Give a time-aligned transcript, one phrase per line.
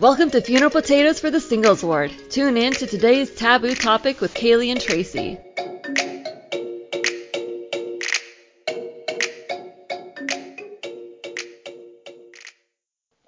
[0.00, 2.10] Welcome to Funeral Potatoes for the Singles Ward.
[2.30, 5.38] Tune in to today's taboo topic with Kaylee and Tracy.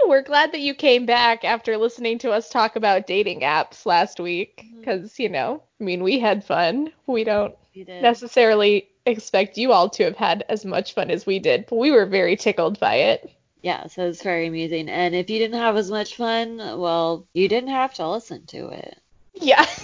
[0.02, 4.18] We're glad that you came back after listening to us talk about dating apps last
[4.18, 4.78] week mm-hmm.
[4.78, 6.90] because, you know, I mean, we had fun.
[7.06, 8.02] We don't did.
[8.02, 11.90] necessarily expect you all to have had as much fun as we did, but we
[11.90, 13.30] were very tickled by it.
[13.62, 14.88] Yeah, so it's very amusing.
[14.88, 18.68] And if you didn't have as much fun, well, you didn't have to listen to
[18.70, 18.98] it.
[19.34, 19.64] Yeah.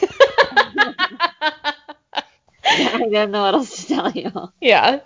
[2.65, 4.33] I don't know what else to tell you.
[4.61, 5.01] yeah.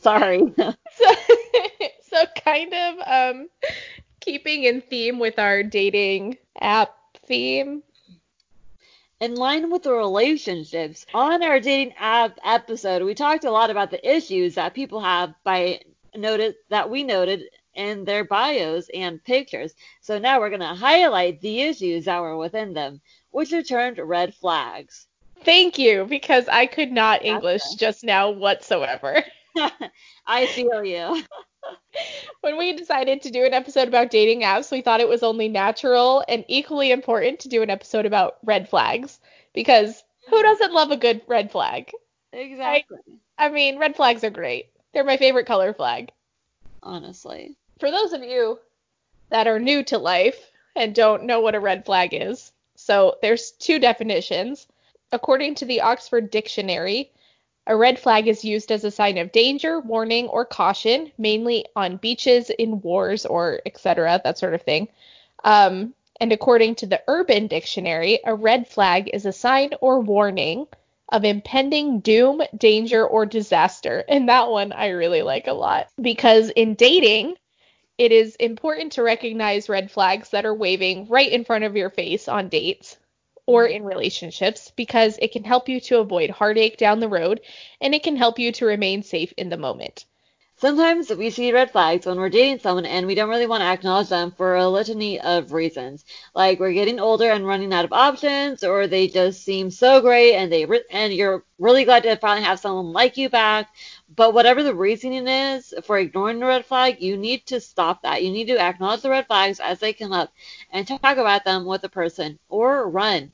[0.00, 0.54] Sorry.
[0.56, 0.74] So,
[2.02, 3.48] so kind of um
[4.20, 6.94] keeping in theme with our dating app
[7.26, 7.82] theme.
[9.20, 13.90] In line with the relationships, on our dating app episode, we talked a lot about
[13.90, 15.80] the issues that people have by
[16.14, 17.44] noted that we noted
[17.78, 19.74] in their bios and pictures.
[20.00, 23.98] So now we're going to highlight the issues that were within them, which are termed
[23.98, 25.06] red flags.
[25.44, 27.24] Thank you, because I could not.
[27.24, 29.24] English just now whatsoever.
[30.26, 31.22] I feel you.
[32.40, 35.48] when we decided to do an episode about dating apps, we thought it was only
[35.48, 39.20] natural and equally important to do an episode about red flags
[39.54, 41.90] because who doesn't love a good red flag?
[42.32, 42.98] Exactly.
[43.38, 44.70] I mean, red flags are great.
[44.92, 46.10] They're my favorite color flag.
[46.82, 47.56] Honestly.
[47.78, 48.58] For those of you
[49.30, 53.52] that are new to life and don't know what a red flag is, so there's
[53.52, 54.66] two definitions.
[55.12, 57.12] According to the Oxford Dictionary,
[57.68, 61.98] a red flag is used as a sign of danger, warning, or caution, mainly on
[61.98, 64.88] beaches, in wars, or etc., that sort of thing.
[65.44, 70.66] Um, and according to the Urban Dictionary, a red flag is a sign or warning
[71.10, 74.04] of impending doom, danger, or disaster.
[74.08, 77.36] And that one I really like a lot because in dating,
[77.98, 81.90] it is important to recognize red flags that are waving right in front of your
[81.90, 82.96] face on dates
[83.44, 83.76] or mm-hmm.
[83.76, 87.40] in relationships because it can help you to avoid heartache down the road
[87.80, 90.04] and it can help you to remain safe in the moment.
[90.60, 93.66] Sometimes we see red flags when we're dating someone and we don't really want to
[93.66, 96.04] acknowledge them for a litany of reasons.
[96.34, 100.34] Like we're getting older and running out of options, or they just seem so great
[100.34, 103.68] and they re- and you're really glad to finally have someone like you back.
[104.14, 108.24] But whatever the reasoning is for ignoring the red flag, you need to stop that.
[108.24, 110.32] You need to acknowledge the red flags as they come up
[110.72, 113.32] and talk about them with the person or run.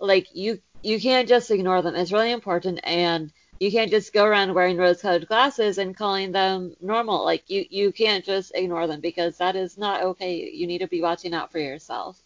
[0.00, 1.94] Like you you can't just ignore them.
[1.94, 6.76] It's really important and you can't just go around wearing rose-colored glasses and calling them
[6.80, 7.24] normal.
[7.24, 10.50] Like you, you can't just ignore them because that is not okay.
[10.52, 12.22] You need to be watching out for yourself.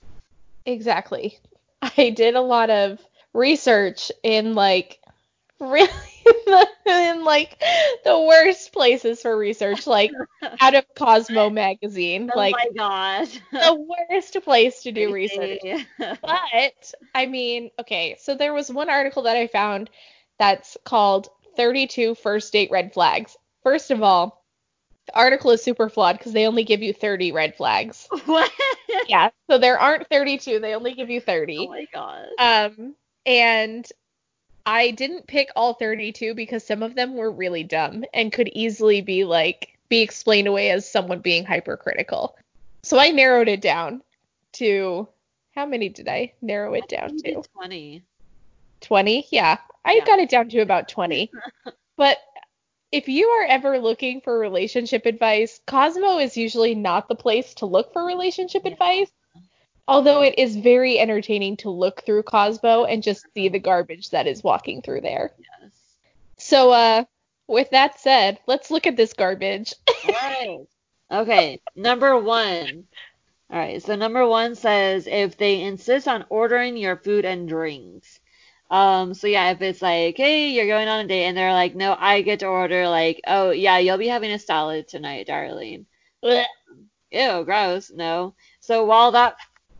[0.66, 1.38] Exactly.
[1.82, 2.98] I did a lot of
[3.32, 4.99] research in like
[5.60, 5.88] really
[6.86, 7.62] in like
[8.04, 10.10] the worst places for research, like
[10.60, 13.40] out of Cosmo magazine, like oh my gosh.
[13.52, 15.60] the worst place to do research.
[15.98, 19.90] But I mean, okay, so there was one article that I found
[20.38, 23.36] that's called 32 First Date Red Flags.
[23.62, 24.44] First of all,
[25.06, 28.08] the article is super flawed because they only give you 30 red flags.
[28.26, 28.50] what?
[29.08, 31.58] yeah, so there aren't 32, they only give you 30.
[31.58, 32.26] Oh my gosh.
[32.38, 32.94] Um,
[33.26, 33.86] and
[34.66, 39.00] I didn't pick all 32 because some of them were really dumb and could easily
[39.00, 42.36] be like be explained away as someone being hypercritical.
[42.82, 44.02] So I narrowed it down
[44.54, 45.08] to
[45.54, 47.42] how many did I narrow it down to?
[47.54, 48.02] 20.
[48.80, 49.26] 20?
[49.30, 50.04] Yeah, I Yeah.
[50.04, 51.30] got it down to about 20.
[51.96, 52.18] but
[52.92, 57.66] if you are ever looking for relationship advice, Cosmo is usually not the place to
[57.66, 58.72] look for relationship Yeah.
[58.72, 59.12] advice.
[59.90, 64.28] Although it is very entertaining to look through Cosmo and just see the garbage that
[64.28, 65.32] is walking through there.
[65.36, 65.72] Yes.
[66.36, 67.04] So, uh,
[67.48, 69.74] with that said, let's look at this garbage.
[70.08, 70.68] Alright.
[71.10, 72.84] Okay, number one.
[73.52, 78.20] Alright, so number one says if they insist on ordering your food and drinks.
[78.70, 81.74] Um, so yeah, if it's like, hey, you're going on a date and they're like,
[81.74, 85.86] no, I get to order, like, oh, yeah, you'll be having a salad tonight, darling.
[86.22, 86.44] Blech.
[87.10, 87.90] Ew, gross.
[87.90, 88.36] No.
[88.60, 89.34] So while that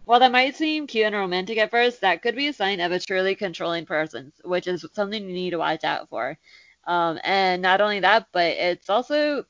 [0.05, 2.93] while that might seem cute and romantic at first, that could be a sign of
[2.93, 6.39] a truly controlling person, which is something you need to watch out for.
[6.87, 9.45] Um, and not only that, but it's also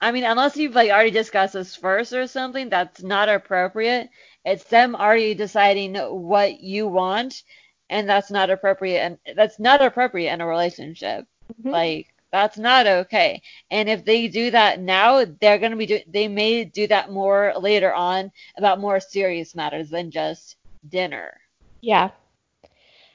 [0.00, 4.08] I mean, unless you've like already discussed this first or something, that's not appropriate.
[4.44, 7.42] It's them already deciding what you want,
[7.90, 11.26] and that's not appropriate and that's not appropriate in a relationship.
[11.62, 11.70] Mhm.
[11.72, 13.42] Like that's not okay.
[13.70, 17.10] And if they do that now, they're going to be do- they may do that
[17.10, 20.56] more later on about more serious matters than just
[20.88, 21.40] dinner.
[21.80, 22.10] Yeah.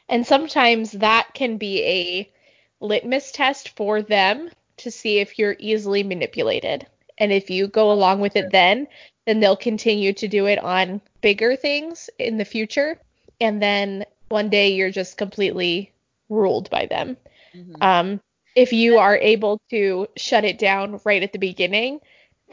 [0.09, 2.31] And sometimes that can be a
[2.79, 6.85] litmus test for them to see if you're easily manipulated.
[7.17, 8.87] And if you go along with it then,
[9.25, 12.99] then they'll continue to do it on bigger things in the future,
[13.41, 15.91] and then one day you're just completely
[16.29, 17.17] ruled by them.
[17.55, 17.81] Mhm.
[17.81, 18.21] Um,
[18.55, 21.99] if you are able to shut it down right at the beginning,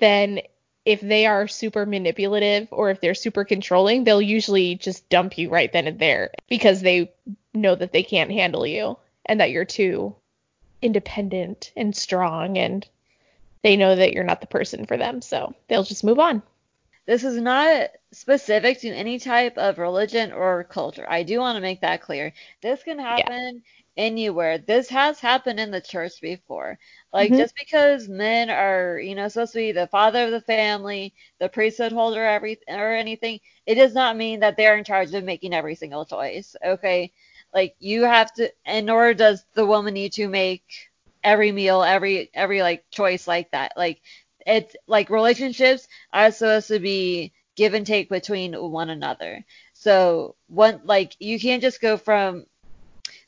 [0.01, 0.41] then
[0.85, 5.49] if they are super manipulative or if they're super controlling, they'll usually just dump you
[5.49, 7.13] right then and there because they
[7.55, 10.15] know that they can't handle you and that you're too
[10.81, 12.87] independent and strong and
[13.63, 15.23] they know that you're not the person for them.
[15.23, 16.43] So they'll just move on.
[17.07, 21.07] This is not specific to any type of religion or culture.
[21.09, 22.33] I do want to make that clear.
[22.61, 23.63] This can happen
[23.97, 24.59] anywhere.
[24.59, 26.79] This has happened in the church before.
[27.13, 27.37] Like Mhm.
[27.37, 31.49] just because men are, you know, supposed to be the father of the family, the
[31.49, 35.55] priesthood holder, every or anything, it does not mean that they're in charge of making
[35.55, 36.55] every single choice.
[36.65, 37.13] Okay,
[37.55, 40.65] like you have to, and nor does the woman need to make
[41.25, 43.73] every meal, every every like choice like that.
[43.77, 44.01] Like
[44.47, 49.45] it's like relationships are supposed to be give and take between one another.
[49.75, 52.47] So one like you can't just go from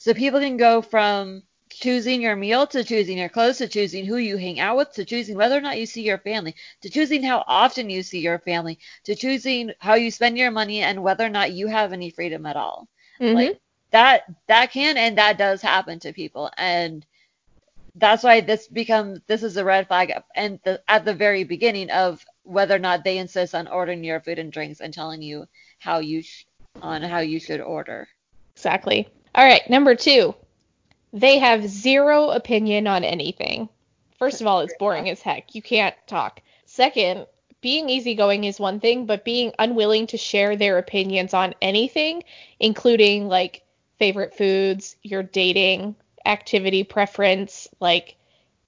[0.05, 4.17] so people can go from choosing your meal to choosing your clothes to choosing who
[4.17, 7.23] you hang out with to choosing whether or not you see your family to choosing
[7.23, 11.25] how often you see your family to choosing how you spend your money and whether
[11.25, 12.89] or not you have any freedom at all.
[13.21, 13.35] Mhm.
[13.35, 13.61] Like
[13.93, 17.07] that that can and that does happen to people and
[17.97, 21.91] that's why this becomes this is a red flag and the, at the very beginning
[21.91, 25.47] of whether or not they insist on ordering your food and drinks and telling you
[25.81, 26.47] how you sh-
[26.83, 28.09] on how you should order.
[28.57, 29.09] Exactly.
[29.35, 30.35] All right, number two.
[31.13, 33.69] They have zero opinion on anything.
[34.19, 35.55] First of all, it's boring as heck.
[35.55, 36.41] You can't talk.
[36.67, 37.27] Second,
[37.61, 42.23] being easygoing is one thing, but being unwilling to share their opinions on anything,
[42.61, 43.63] including like
[43.99, 45.97] favorite foods, your dating
[46.27, 48.17] activity preference, like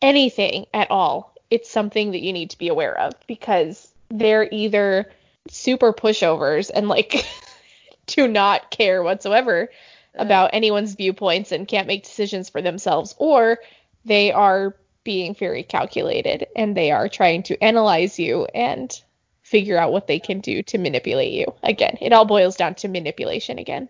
[0.03, 5.13] anything at all, it's something that you need to be aware of because they're either
[5.49, 7.25] super pushovers and like
[8.07, 9.69] do not care whatsoever
[10.17, 13.59] about anyone's viewpoints and can't make decisions for themselves, or
[14.05, 19.03] they are being very calculated and they are trying to analyze you and
[19.43, 21.47] figure out what they can do to manipulate you.
[21.63, 23.89] Again, it all boils down to manipulation again.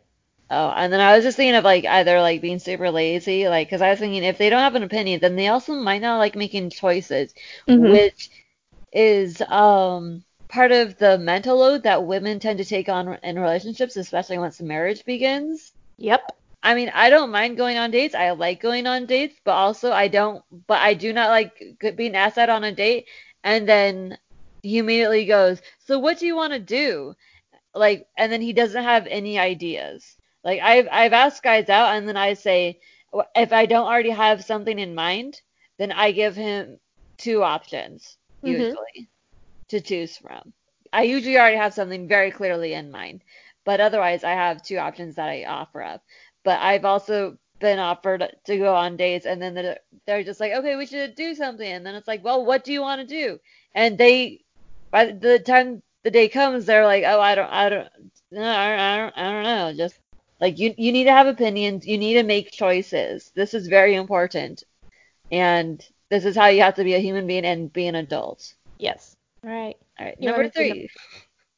[0.50, 3.68] Oh, and then I was just thinking of like either like being super lazy, like
[3.68, 6.18] because I was thinking if they don't have an opinion, then they also might not
[6.18, 7.34] like making choices,
[7.68, 7.90] Mhm.
[7.90, 8.30] which
[8.92, 13.96] is um part of the mental load that women tend to take on in relationships,
[13.96, 15.72] especially once the marriage begins.
[15.98, 16.32] Yep.
[16.62, 18.14] I mean, I don't mind going on dates.
[18.14, 21.54] I like going on dates, but also I don't, but I do not like
[21.96, 23.08] being asked out on a date
[23.44, 24.18] and then
[24.62, 27.14] he immediately goes, "So what do you want to do?"
[27.74, 30.16] Like, and then he doesn't have any ideas.
[30.44, 32.80] Like I've I've asked guys out and then I say
[33.36, 35.40] if I don't already have something in mind,
[35.78, 36.78] then I give him
[37.18, 38.76] two options Mhm.
[38.76, 39.08] usually
[39.68, 40.52] to choose from.
[40.92, 43.22] I usually already have something very clearly in mind,
[43.66, 46.02] but otherwise I have two options that I offer up.
[46.44, 50.52] But I've also been offered to go on dates and then they're, they're just like,
[50.52, 51.70] okay, we should do something.
[51.70, 53.38] And then it's like, well, what do you want to do?
[53.74, 54.44] And they,
[54.90, 57.88] by the time the day comes, they're like, oh, I don't, I don't,
[58.30, 59.74] no, I I don't, I don't know.
[59.76, 59.98] Just
[60.40, 61.86] like you, you need to have opinions.
[61.86, 63.32] You need to make choices.
[63.34, 64.62] This is very important.
[65.32, 68.54] And this is how you have to be a human being and be an adult.
[68.78, 69.16] Yes.
[69.44, 69.76] All right.
[69.98, 70.88] All right, You number three.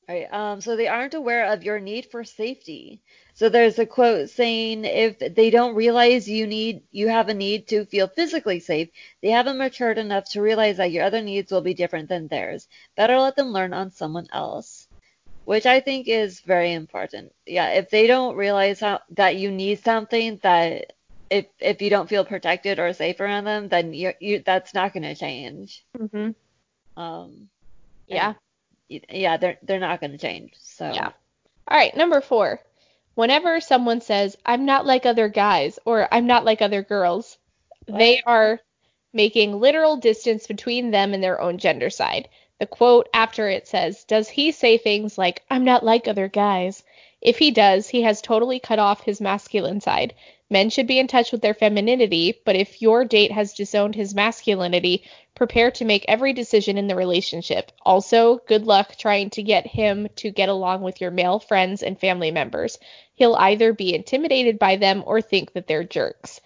[0.08, 3.02] Right, um, so they aren't aware of your need for safety.
[3.34, 7.68] So there's a quote saying if they don't realize you need you have a need
[7.68, 8.88] to feel physically safe,
[9.22, 12.68] they haven't matured enough to realize that your other needs will be different than theirs.
[12.96, 14.88] Better let them learn on someone else.
[15.44, 17.34] Which I think is very important.
[17.46, 20.94] Yeah, if they don't realize how that you need something that
[21.30, 24.92] if if you don't feel protected or safe around them, then you you that's not
[24.94, 25.84] going to change.
[25.98, 26.34] Mhm.
[26.96, 27.50] Um,
[28.08, 28.34] Yeah.
[28.88, 30.54] Yeah, they're they're not going to change.
[30.60, 31.12] So Yeah.
[31.68, 32.60] All right, number four.
[33.14, 37.36] Whenever someone says, I'm not like other guys or I'm not like other girls,
[37.86, 38.60] they are
[39.12, 42.28] making literal distance between them and their own gender side.
[42.58, 46.84] The quote after it says, Does he say things like, I'm not like other guys?
[47.20, 50.14] If he does, he has totally cut off his masculine side.
[50.50, 54.14] Men should be in touch with their femininity, but if your date has disowned his
[54.14, 57.70] masculinity, prepare to make every decision in the relationship.
[57.82, 62.00] Also, good luck trying to get him to get along with your male friends and
[62.00, 62.78] family members.
[63.14, 66.40] He'll either be intimidated by them or think that they're jerks.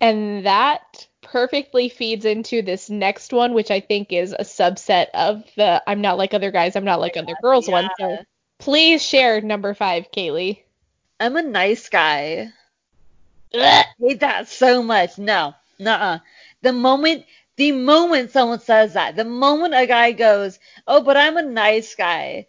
[0.00, 5.42] And that perfectly feeds into this next one, which I think is a subset of
[5.56, 7.88] the I'm not like other guys, I'm not like other girls one.
[7.98, 8.18] So
[8.58, 10.62] please share number five, Kaylee.
[11.18, 12.52] I'm a nice guy.
[13.54, 15.18] Ugh, hate that so much.
[15.18, 16.18] No, nuh-uh.
[16.62, 17.24] The moment,
[17.56, 21.94] the moment someone says that, the moment a guy goes, "Oh, but I'm a nice
[21.94, 22.46] guy,"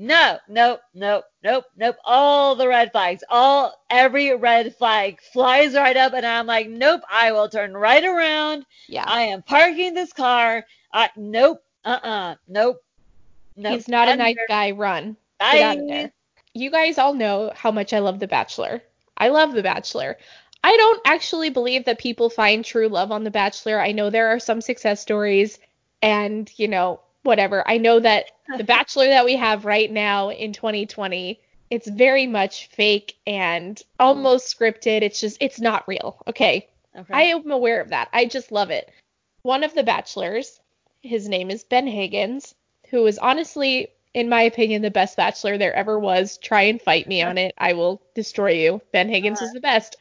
[0.00, 1.96] no, no, no, nope, nope.
[2.04, 7.02] All the red flags, all every red flag flies right up, and I'm like, nope.
[7.10, 8.64] I will turn right around.
[8.88, 9.04] Yeah.
[9.06, 10.64] I am parking this car.
[10.90, 11.62] I nope.
[11.84, 12.36] Uh-uh.
[12.48, 12.82] Nope.
[13.56, 13.72] Nope.
[13.74, 14.70] He's not a nice guy.
[14.70, 15.18] Run.
[15.38, 15.52] Bye.
[15.52, 16.12] Get out of there.
[16.54, 18.82] You guys all know how much I love The Bachelor.
[19.18, 20.16] I love The Bachelor.
[20.62, 23.80] I don't actually believe that people find true love on The Bachelor.
[23.80, 25.58] I know there are some success stories
[26.02, 27.66] and, you know, whatever.
[27.66, 28.26] I know that
[28.56, 31.40] The Bachelor that we have right now in 2020,
[31.70, 35.02] it's very much fake and almost scripted.
[35.02, 36.22] It's just, it's not real.
[36.26, 36.68] Okay.
[36.96, 37.14] Okay.
[37.14, 38.08] I am aware of that.
[38.12, 38.90] I just love it.
[39.42, 40.60] One of the bachelors,
[41.02, 42.54] his name is Ben Higgins,
[42.90, 46.36] who is honestly, in my opinion, the best bachelor there ever was.
[46.38, 47.54] Try and fight me on it.
[47.56, 48.82] I will destroy you.
[48.92, 49.96] Ben Higgins uh, is the best.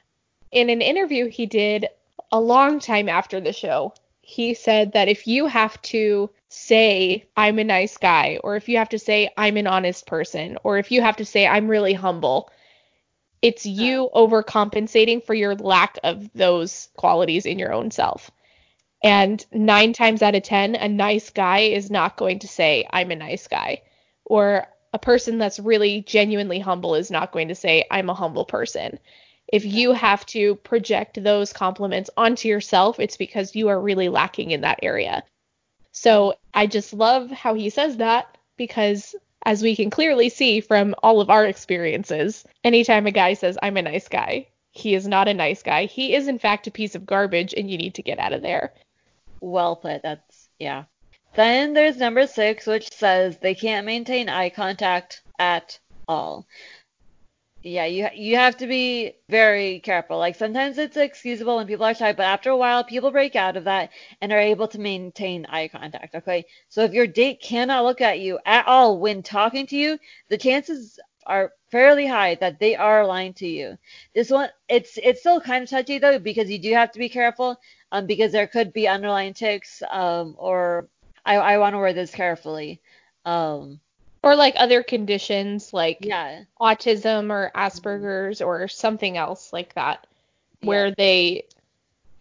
[0.52, 1.88] In an interview he did
[2.32, 7.60] a long time after the show, he said that if you have to say, I'm
[7.60, 10.92] a nice guy, or if you have to say, I'm an honest person, or if
[10.92, 12.50] you have to say, I'm really humble,
[13.42, 18.32] it's you overcompensating for your lack of those qualities in your own self.
[19.02, 23.12] And nine times out of ten, a nice guy is not going to say, I'm
[23.12, 23.84] a nice guy.
[24.26, 28.46] Or a person that's really genuinely humble is not going to say, I'm a humble
[28.46, 29.00] person.
[29.52, 34.52] If you have to project those compliments onto yourself, it's because you are really lacking
[34.52, 35.24] in that area.
[35.92, 39.16] So I just love how he says that because
[39.46, 43.78] as we can clearly see from all of our experiences, anytime a guy says, I'm
[43.78, 45.86] a nice guy, he is not a nice guy.
[45.86, 48.42] He is, in fact, a piece of garbage, and you need to get out of
[48.42, 48.74] there.
[49.42, 50.04] Well put.
[50.04, 50.84] That's yeah.
[51.36, 56.48] Then there's number six, which says they can't maintain eye contact at all.
[57.64, 60.18] Yeah, you you have to be very careful.
[60.18, 63.58] Like sometimes it's excusable when people are shy, but after a while, people break out
[63.58, 66.16] of that and are able to maintain eye contact.
[66.16, 70.00] Okay, so if your date cannot look at you at all when talking to you,
[70.30, 73.78] the chances are fairly high that they are lying to you.
[74.16, 77.10] This one, it's it's still kind of touchy though because you do have to be
[77.10, 77.60] careful,
[77.92, 80.88] um, because there could be underlying tics, um, or
[81.26, 82.82] I I want to word this carefully,
[83.26, 83.82] um,
[84.22, 90.06] Or like other conditions like yeah, autism or Asperger's or something else like that,
[90.62, 90.94] where Yeah.
[90.98, 91.46] they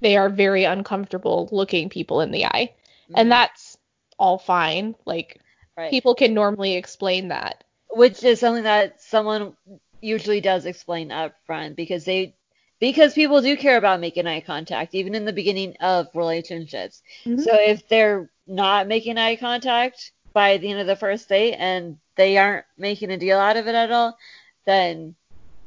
[0.00, 2.72] they are very uncomfortable looking people in the eye.
[3.10, 3.14] Mhm.
[3.16, 3.76] And that's
[4.16, 4.94] all fine.
[5.06, 5.40] Like
[5.76, 5.90] right.
[5.90, 7.64] people can normally explain that.
[7.90, 9.56] which is something that someone
[10.00, 12.34] usually does explain up front because they
[12.78, 17.02] because people do care about making eye contact even in the beginning of relationships.
[17.24, 17.40] Mhm.
[17.40, 21.98] So if they're not making eye contact by the end of the first date and
[22.16, 24.16] they aren't making a deal out of it at all,
[24.64, 25.14] then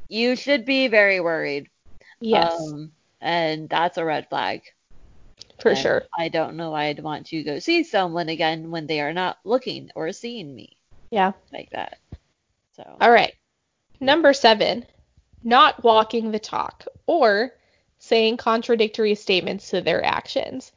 [0.09, 1.69] you should be very worried.
[2.21, 2.91] Yes, Um,
[3.21, 4.61] and that's a red flag.
[5.59, 6.03] for And sure.
[6.17, 9.37] I don't know why I'd want to go see someone again when they are not
[9.43, 10.77] looking or seeing me
[11.11, 11.33] Yeah.
[11.51, 11.97] like that.
[12.75, 13.33] So All right.
[13.99, 14.85] Number seven,
[15.43, 17.51] not walking the talk or
[17.99, 20.71] saying contradictory statements to their actions.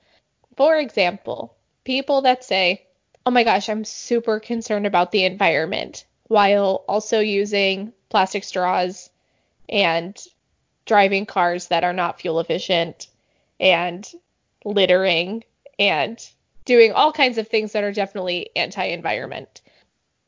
[0.56, 2.86] For example, people that say,
[3.26, 9.10] oh my gosh, I'm super concerned about the environment, while also using plastic straws
[9.68, 10.16] and
[10.84, 13.08] driving cars that are not fuel efficient
[13.58, 14.10] and
[14.64, 15.44] littering
[15.78, 16.18] and
[16.64, 19.62] doing all kinds of things that are definitely anti environment.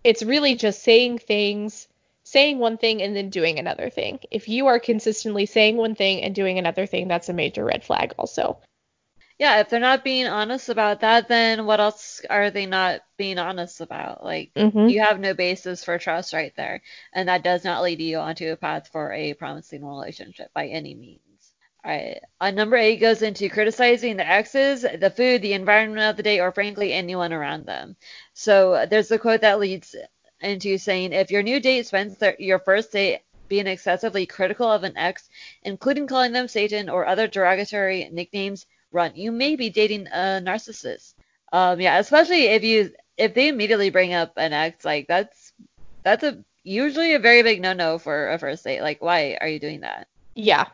[0.05, 1.88] It's really just saying things,
[2.23, 4.21] saying one thing and then doing another thing.
[4.31, 7.85] If you are consistently saying one thing and doing another thing, that's a major red
[7.85, 8.59] flag, also.
[9.38, 13.38] Yeah, if they're not being honest about that, then what else are they not being
[13.38, 14.25] honest about?
[14.25, 14.88] Like, Mm-hmm.
[14.88, 16.83] you have no basis for trust right there.
[17.12, 20.95] And that does not lead you onto a path for a promising relationship by any
[20.95, 21.21] means.
[21.85, 22.21] All right.
[22.40, 26.40] On number eight goes into criticizing the exes, the food, the environment of the day,
[26.40, 27.97] or frankly, anyone around them.
[28.35, 29.95] So uh, there's a quote that leads
[30.40, 34.83] into saying, if your new date spends their, your first date being excessively critical of
[34.85, 35.28] an ex,
[35.62, 38.66] including calling them Satan or other derogatory nicknames,
[38.97, 39.12] run.
[39.15, 41.15] You may be dating a narcissist.
[41.53, 45.53] Um, yeah, especially if you if they immediately bring up an ex, like that's
[46.03, 48.83] that's a usually a very big no-no for a first date.
[48.83, 50.09] Like, why are you doing that?
[50.35, 50.67] Yeah.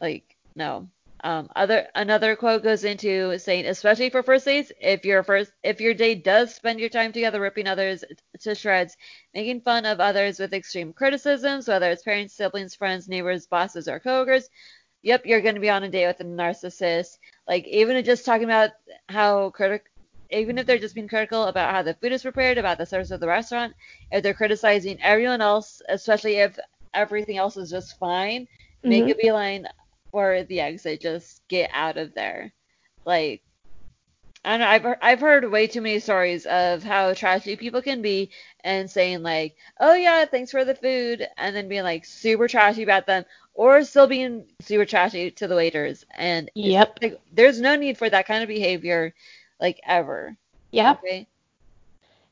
[0.00, 0.88] Like, no.
[1.22, 5.78] Um, other another quote goes into saying, especially for first dates, if your first if
[5.80, 8.04] your date does spend your time together ripping others
[8.40, 8.96] to shreds,
[9.34, 14.00] making fun of others with extreme criticisms, whether it's parents, siblings, friends, neighbors, bosses, or
[14.00, 14.48] coworkers,
[15.02, 17.18] yep, you're going to be on a date with a narcissist.
[17.48, 18.70] Like even just talking about
[19.08, 19.86] how critic,
[20.30, 23.10] even if they're just being critical about how the food is prepared, about the service
[23.10, 23.74] of the restaurant,
[24.10, 26.58] if they're criticizing everyone else, especially if
[26.94, 28.46] everything else is just fine,
[28.82, 29.10] make Mhm.
[29.10, 29.66] a beeline
[30.12, 31.00] for the exit.
[31.00, 32.52] Just get out of there.
[33.04, 33.42] Like
[34.44, 38.00] I don't know, I've, I've heard way too many stories of how trashy people can
[38.02, 38.30] be
[38.64, 42.82] and saying like, oh yeah, thanks for the food, and then being like super trashy
[42.82, 46.04] about them, or still being super trashy to the waiters.
[46.16, 47.00] And Yep.
[47.02, 49.14] like, there's no need for that kind of behavior,
[49.60, 50.36] like ever.
[50.72, 51.04] Yep.
[51.04, 51.28] Okay.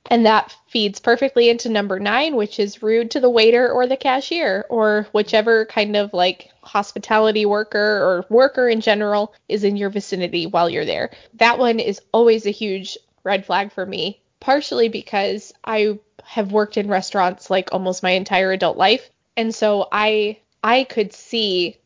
[0.08, 3.96] And that feeds perfectly into number nine, which is rude to the waiter or the
[3.96, 9.90] cashier, or whichever kind of like hospitality worker or worker in general is in your
[9.90, 11.10] vicinity while you're there.
[11.34, 16.76] That one is always a huge red flag for me, partially because I have worked
[16.76, 19.10] in restaurants like almost my entire adult life.
[19.36, 21.76] And so I I could see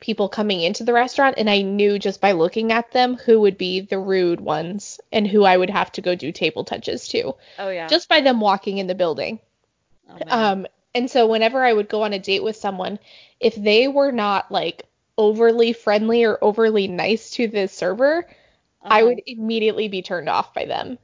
[0.00, 3.58] people coming into the restaurant and I knew just by looking at them who would
[3.58, 7.34] be the rude ones and who I would have to go do table touches to
[7.58, 7.86] Oh yeah.
[7.88, 9.40] just by them walking in the building.
[10.08, 10.18] oh.
[10.30, 12.98] Um, and so whenever I would go on a date with someone,
[13.40, 14.84] if they were not like
[15.18, 18.26] overly friendly or overly nice to the server,
[18.90, 19.04] I Uh-huh.
[19.04, 20.98] would immediately be turned off by them.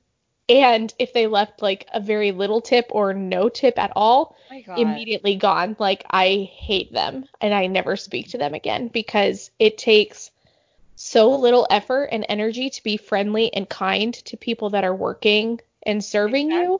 [0.48, 4.74] And if they left like a very little tip or no tip at all, Oh
[4.76, 5.76] immediately gone.
[5.78, 10.30] Like I hate them and I never speak to them again because it takes
[10.96, 15.60] so little effort and energy to be friendly and kind to people that are working
[15.86, 16.78] and serving you.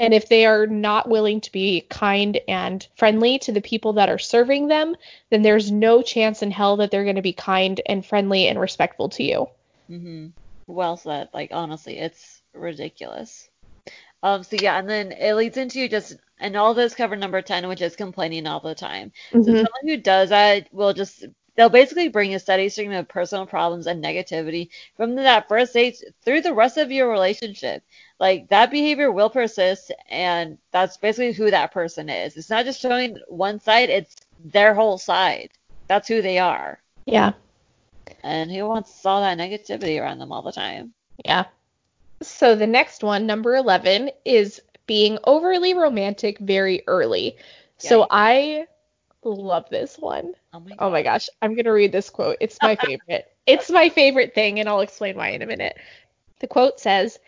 [0.00, 4.08] And if they are not willing to be kind and friendly to the people that
[4.08, 4.96] are serving them,
[5.30, 8.58] then there's no chance in hell that they're going to be kind and friendly and
[8.58, 9.48] respectful to you.
[9.90, 10.28] mm-hmm.
[10.66, 11.28] Well said.
[11.32, 13.48] Like honestly, it's ridiculous.
[14.22, 14.42] Um.
[14.42, 17.82] So yeah, and then it leads into just and all this cover number ten, which
[17.82, 19.12] is complaining all the time.
[19.32, 21.24] So someone who does that will just
[21.58, 26.02] they'll basically bring a steady stream of personal problems and negativity from that first date
[26.24, 27.82] through the rest of your relationship.
[28.20, 32.36] Like that behavior will persist, and that's basically who that person is.
[32.36, 35.50] It's not just showing one side; it's their whole side.
[35.88, 36.80] That's who they are.
[37.06, 37.32] Yeah.
[38.22, 40.92] And who wants all that negativity around them all the time?
[41.24, 41.46] Yeah.
[42.22, 47.36] So the next one, number 11, is being overly romantic very early.
[47.76, 48.66] So I
[49.22, 50.34] love this one.
[50.52, 52.38] Oh my Oh my gosh, I'm going to read this quote.
[52.40, 53.30] It's my favorite.
[53.46, 55.76] it's my favorite thing, and I'll explain why in a minute.
[56.40, 57.18] The quote says,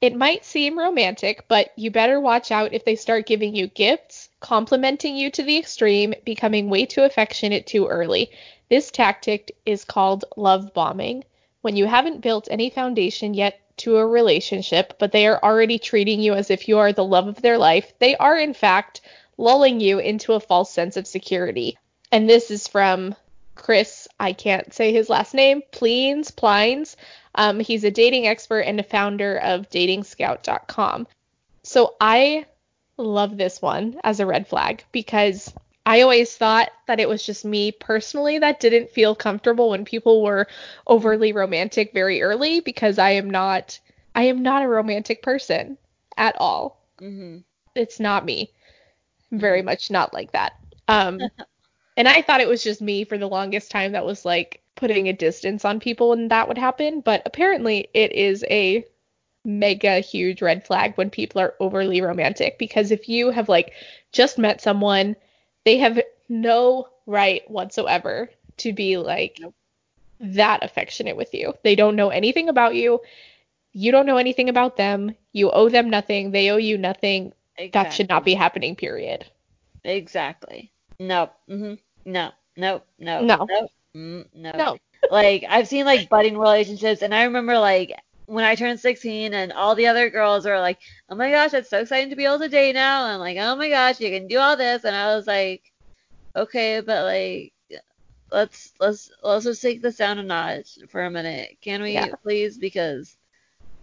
[0.00, 4.28] It might seem romantic, but you better watch out if they start giving you gifts,
[4.40, 8.30] complimenting you to the extreme, becoming way too affectionate too early.
[8.70, 11.24] This tactic is called love bombing.
[11.60, 16.20] When you haven't built any foundation yet to a relationship, but they are already treating
[16.20, 19.00] you as if you are the love of their life, they are in fact
[19.38, 21.76] lulling you into a false sense of security.
[22.10, 23.14] And this is from
[23.54, 26.96] Chris, I can't say his last name, Pleens, Plines.
[27.34, 31.06] Um, he's a dating expert and a founder of datingscout.com.
[31.62, 32.46] So I
[32.96, 35.52] love this one as a red flag because
[35.86, 40.22] I always thought that it was just me personally that didn't feel comfortable when people
[40.22, 40.46] were
[40.86, 43.80] overly romantic very early because I am not
[44.14, 45.78] I am not a romantic person
[46.18, 46.82] at all.
[47.00, 47.38] hmm
[47.74, 48.52] It's not me.
[49.32, 50.54] I'm very much not like that.
[50.88, 51.26] Um
[51.96, 55.08] and I thought it was just me for the longest time that was like putting
[55.08, 58.84] a distance on people when that would happen, but apparently it is a
[59.44, 63.72] mega huge red flag when people are overly romantic because if you have like
[64.12, 65.16] just met someone,
[65.66, 69.54] they have no right whatsoever to be like Nope.
[70.20, 71.52] that affectionate with you.
[71.62, 73.02] They don't know anything about you.
[73.72, 75.14] You don't know anything about them.
[75.32, 76.30] You owe them nothing.
[76.30, 77.34] They owe you nothing.
[77.72, 79.26] That should not be happening, period.
[79.84, 80.72] Exactly.
[81.00, 81.30] No.
[81.48, 81.74] hmm
[82.04, 82.30] No.
[82.56, 82.82] No.
[82.98, 83.20] No.
[83.20, 83.46] No.
[83.50, 83.68] No.
[83.94, 84.52] Mm, no.
[84.52, 84.78] No.
[85.10, 87.92] Like I've seen like budding relationships, and I remember like
[88.26, 90.78] when I turned 16, and all the other girls were like,
[91.10, 93.38] "Oh my gosh, it's so exciting to be able to date now." And I'm like,
[93.38, 95.62] "Oh my gosh, you can do all this," and I was like,
[96.36, 97.52] "Okay, but like."
[98.32, 102.16] Let's let's let's just take this down a notch for a minute, can we, Yeah.
[102.22, 102.58] please?
[102.58, 103.16] Because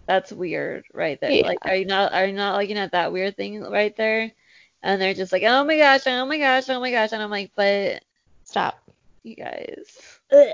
[0.06, 1.40] that's weird, right there.
[1.40, 1.42] Yeah.
[1.42, 4.32] Like, are you not are you not looking at that weird thing right there?
[4.82, 7.12] And they're just like, oh my gosh, oh my gosh, oh my gosh.
[7.12, 8.02] And I'm like, but
[8.44, 8.76] Stop.
[9.22, 10.48] you guys, ugh,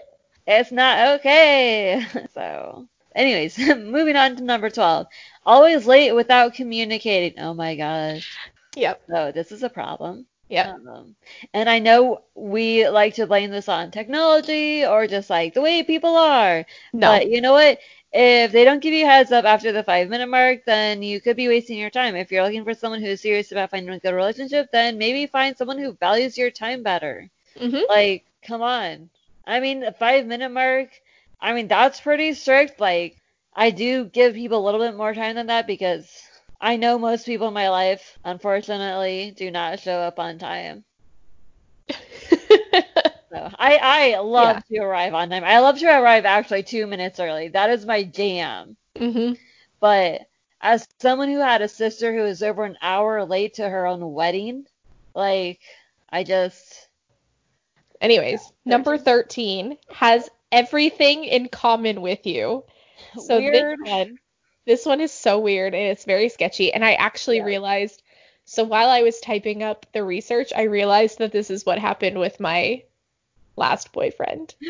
[0.46, 2.04] it's not okay.
[2.34, 5.06] So, anyways, moving on to number 12.
[5.46, 7.38] Always late without communicating.
[7.38, 8.40] Oh my gosh.
[8.76, 9.00] Yep.
[9.08, 10.26] So, this is a problem.
[10.48, 10.70] Yep.
[10.88, 11.16] Um,
[11.54, 15.82] and I know we like to blame this on technology or just like the way
[15.82, 16.66] people are.
[16.92, 17.08] No.
[17.08, 17.78] But you know what?
[18.12, 21.20] If they don't give you a heads up after the five minute mark, then you
[21.20, 22.16] could be wasting your time.
[22.16, 25.56] If you're looking for someone who's serious about finding a good relationship, then maybe find
[25.56, 27.30] someone who values your time better.
[27.58, 29.10] hmm Like, come on.
[29.46, 30.88] I mean, the five minute mark,
[31.40, 32.80] I mean, that's pretty strict.
[32.80, 33.16] Like,
[33.54, 36.10] I do give people a little bit more time than that because
[36.60, 40.84] I know most people in my life, unfortunately, do not show up on time.
[43.32, 43.76] So I,
[44.14, 45.44] I love to arrive on time.
[45.44, 47.48] I love to arrive actually two minutes early.
[47.48, 48.76] That is my jam.
[48.96, 49.38] Mhm.
[49.80, 50.28] But
[50.60, 54.12] as someone who had a sister who was over an hour late to her own
[54.12, 54.66] wedding,
[55.14, 55.60] like
[56.10, 56.88] I just
[58.00, 62.64] Anyways, number 13 has everything in common with you.
[63.18, 63.78] So weird.
[63.78, 64.18] this one,
[64.66, 66.72] this one is so weird and it's very sketchy.
[66.72, 67.44] And I actually Yeah.
[67.44, 68.02] realized,
[68.44, 72.18] so while I was typing up the research, I realized that this is what happened
[72.18, 72.82] with my
[73.56, 74.54] last boyfriend.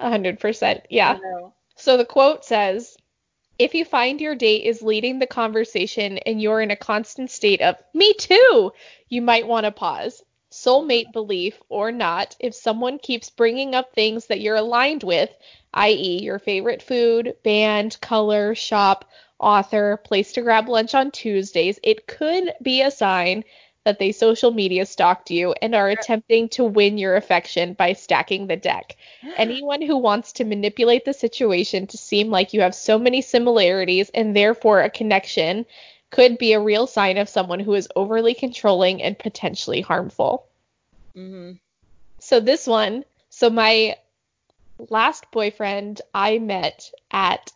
[0.00, 0.82] 100%.
[0.90, 1.18] Yeah.
[1.76, 2.96] So the quote says,
[3.58, 7.62] if you find your date is leading the conversation and you're in a constant state
[7.62, 8.72] of, me too,
[9.08, 10.22] you might want to pause.
[10.50, 15.30] Soulmate belief or not, if someone keeps bringing up things that you're aligned with,
[15.74, 19.04] i.e., your favorite food, band, color, shop,
[19.38, 23.44] author, place to grab lunch on Tuesdays, it could be a sign
[23.86, 28.48] that they social media stalked you and are attempting to win your affection by stacking
[28.48, 28.96] the deck.
[29.36, 34.10] Anyone who wants to manipulate the situation to seem like you have so many similarities
[34.12, 35.66] and therefore a connection
[36.10, 40.46] could be a real sign of someone who is overly controlling and potentially harmful.
[41.14, 41.52] hmm
[42.20, 43.96] So this one, so my
[44.90, 47.52] last boyfriend I met at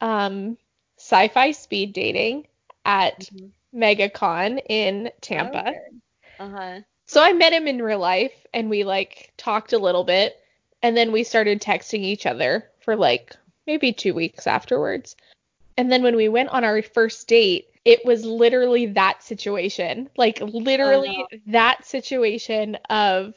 [0.00, 0.58] um
[0.98, 2.46] sci-fi speed dating
[2.84, 3.50] at Mhm.
[3.74, 5.74] MegaCon in Tampa.
[6.38, 6.80] Uh huh.
[7.06, 10.36] So I met him in real life and we like talked a little bit
[10.82, 13.36] and then we started texting each other for like
[13.66, 15.16] maybe 2 weeks afterwards.
[15.76, 20.08] And then when we went on our first date, it was literally that situation.
[20.16, 23.34] Like literally that situation of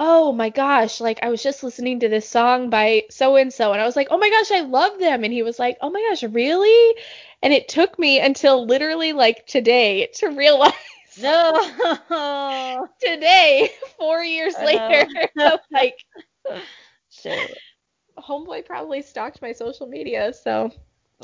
[0.00, 3.72] oh my gosh, like I was just listening to this song by so and so
[3.72, 5.90] and I was like, "Oh my gosh, I love them." And he was like, "Oh
[5.90, 6.94] my gosh, really?"
[7.42, 10.72] And it took me until literally like today to realize
[11.16, 11.60] No.
[13.00, 15.06] today, four years I later,
[15.72, 15.94] like
[17.10, 17.62] Shit.
[18.18, 20.32] homeboy probably stalked my social media.
[20.32, 20.70] So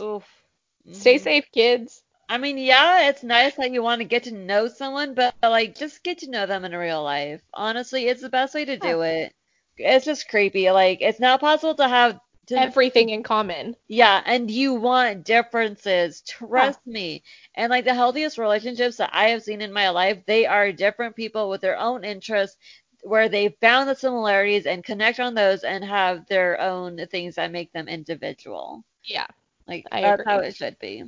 [0.00, 0.46] Oof.
[0.92, 1.18] stay Mhm.
[1.18, 2.03] safe, kids.
[2.28, 5.76] I mean, yeah, it's nice that you want to get to know someone, but like,
[5.76, 7.42] just get to know them in real life.
[7.52, 9.34] Honestly, it's the best way to do it.
[9.76, 10.70] It's just creepy.
[10.70, 13.74] Like, it's not possible to have to Everything in common.
[13.88, 16.20] Yeah, and you want differences.
[16.22, 17.22] Trust me.
[17.54, 21.16] And like the healthiest relationships that I have seen in my life, they are different
[21.16, 22.58] people with their own interests
[23.02, 27.52] where they found the similarities and connect on those and have their own things that
[27.52, 28.84] make them individual.
[29.04, 29.26] Yeah.
[29.66, 30.32] Like I that's agree.
[30.32, 31.04] how it should be.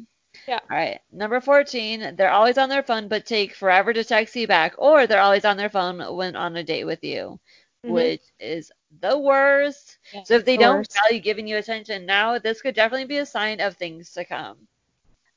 [0.46, 0.60] Yeah.
[0.70, 1.00] All right.
[1.12, 5.06] Number 14, they're always on their phone but take forever to text you back, or
[5.06, 7.40] they're always on their phone when on a date with you,
[7.84, 7.92] Mhm.
[7.92, 9.98] which is the worst.
[10.12, 10.92] Yeah, So if they the don't worst.
[10.92, 14.68] value giving you attention now, this could definitely be a sign of things to come.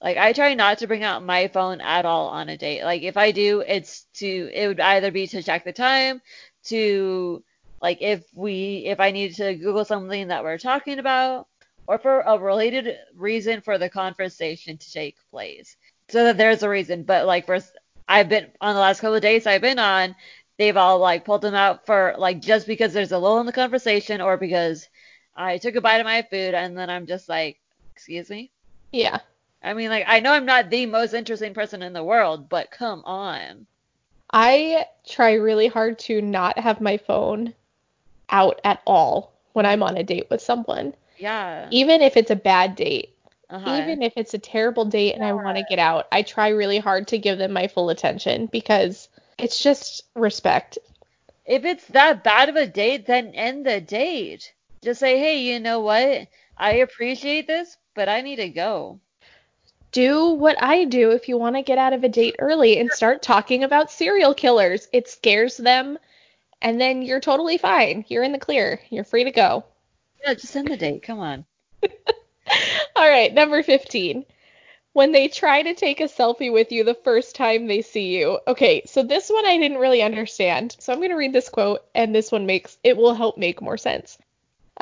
[0.02, 2.84] Like I try not to bring out my phone at all on a date.
[2.84, 6.22] Like if I do, it's to it would either be to check the time,
[6.66, 7.44] to
[7.82, 11.49] like if we if I need to Google something that we're talking about,
[11.90, 15.76] or for a related reason for the conversation to take place.
[16.10, 17.02] So that there's a reason.
[17.02, 17.58] But like for
[18.08, 20.16] I've been on the last couple of dates I've been on,
[20.60, 23.52] they've all like pulled them out for like just because there's a lull in the
[23.52, 24.88] conversation or because
[25.36, 27.58] I took a bite of my food and then I'm just like,
[27.96, 28.52] excuse me.
[28.92, 29.18] Yeah.
[29.64, 32.70] I mean, like I know I'm not the most interesting person in the world, but
[32.70, 33.66] come on.
[34.32, 37.56] I try really hard to not have my phone
[38.30, 40.94] out at all when I'm on a date with someone.
[41.20, 41.68] Yeah.
[41.72, 43.16] Even if it's a bad date,
[43.50, 43.80] Uh-huh.
[43.82, 46.80] even if it's a terrible date and I want to get out, I try really
[46.80, 50.78] hard to give them my full attention because it's just respect.
[51.46, 54.54] If it's that bad of a date, then end the date.
[54.84, 56.28] Just say, hey, you know what?
[56.58, 59.00] I appreciate this, but I need to go.
[59.92, 62.92] Do what I do if you want to get out of a date early and
[62.92, 64.88] start talking about serial killers.
[64.94, 65.98] It scares them,
[66.62, 68.06] and then you're totally fine.
[68.08, 68.80] You're in the clear.
[68.92, 69.64] You're free to go.
[70.24, 71.04] Yeah, just end the date.
[71.04, 71.46] Come on.
[72.96, 74.26] All right, number 15.
[74.94, 78.40] When they try to take a selfie with you the first time they see you.
[78.48, 80.76] Okay, so this one I didn't really understand.
[80.80, 83.62] So I'm going to read this quote, and this one makes it will help make
[83.62, 84.18] more sense.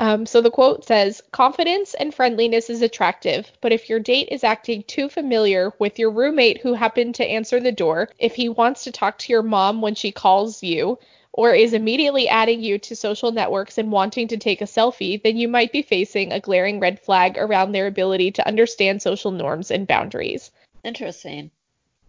[0.00, 4.44] Um, so the quote says Confidence and friendliness is attractive, but if your date is
[4.44, 8.84] acting too familiar with your roommate who happened to answer the door, if he wants
[8.84, 10.98] to talk to your mom when she calls you,
[11.38, 15.36] or is immediately adding you to social networks and wanting to take a selfie, then
[15.36, 19.70] you might be facing a glaring red flag around their ability to understand social norms
[19.70, 20.50] and boundaries.
[20.82, 21.52] Interesting.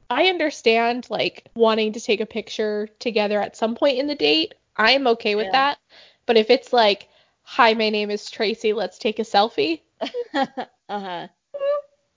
[0.10, 4.56] I understand like wanting to take a picture together at some point in the date.
[4.76, 5.52] I'm okay with Yeah.
[5.52, 5.78] that.
[6.26, 7.08] But if it's like,
[7.44, 9.82] hi, my name is Tracy, let's take a selfie.
[10.34, 11.28] uh-huh.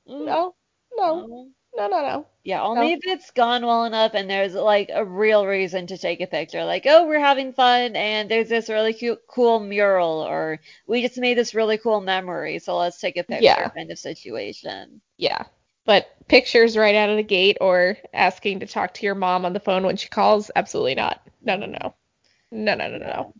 [0.08, 0.54] Mm, No,
[0.96, 1.50] no.
[1.76, 1.86] No.
[1.88, 2.26] no, no.
[2.44, 2.94] Yeah, only No.
[2.94, 6.64] if it's gone well enough and there's like a real reason to take a picture.
[6.64, 11.18] Like, oh, we're having fun and there's this really cute, cool mural, or we just
[11.18, 13.70] made this really cool memory, so let's take a picture Yeah.
[13.76, 15.02] kind of situation.
[15.16, 15.44] Yeah.
[15.86, 19.52] But pictures right out of the gate or asking to talk to your mom on
[19.54, 21.26] the phone when she calls, absolutely not.
[21.40, 21.94] No, no, no.
[22.52, 23.34] No, no, no, no.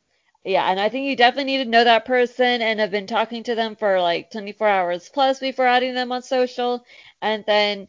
[0.45, 3.43] Yeah, and I think you definitely need to know that person and have been talking
[3.45, 6.85] to them for like 24 hours plus before adding them on social.
[7.21, 7.89] And then,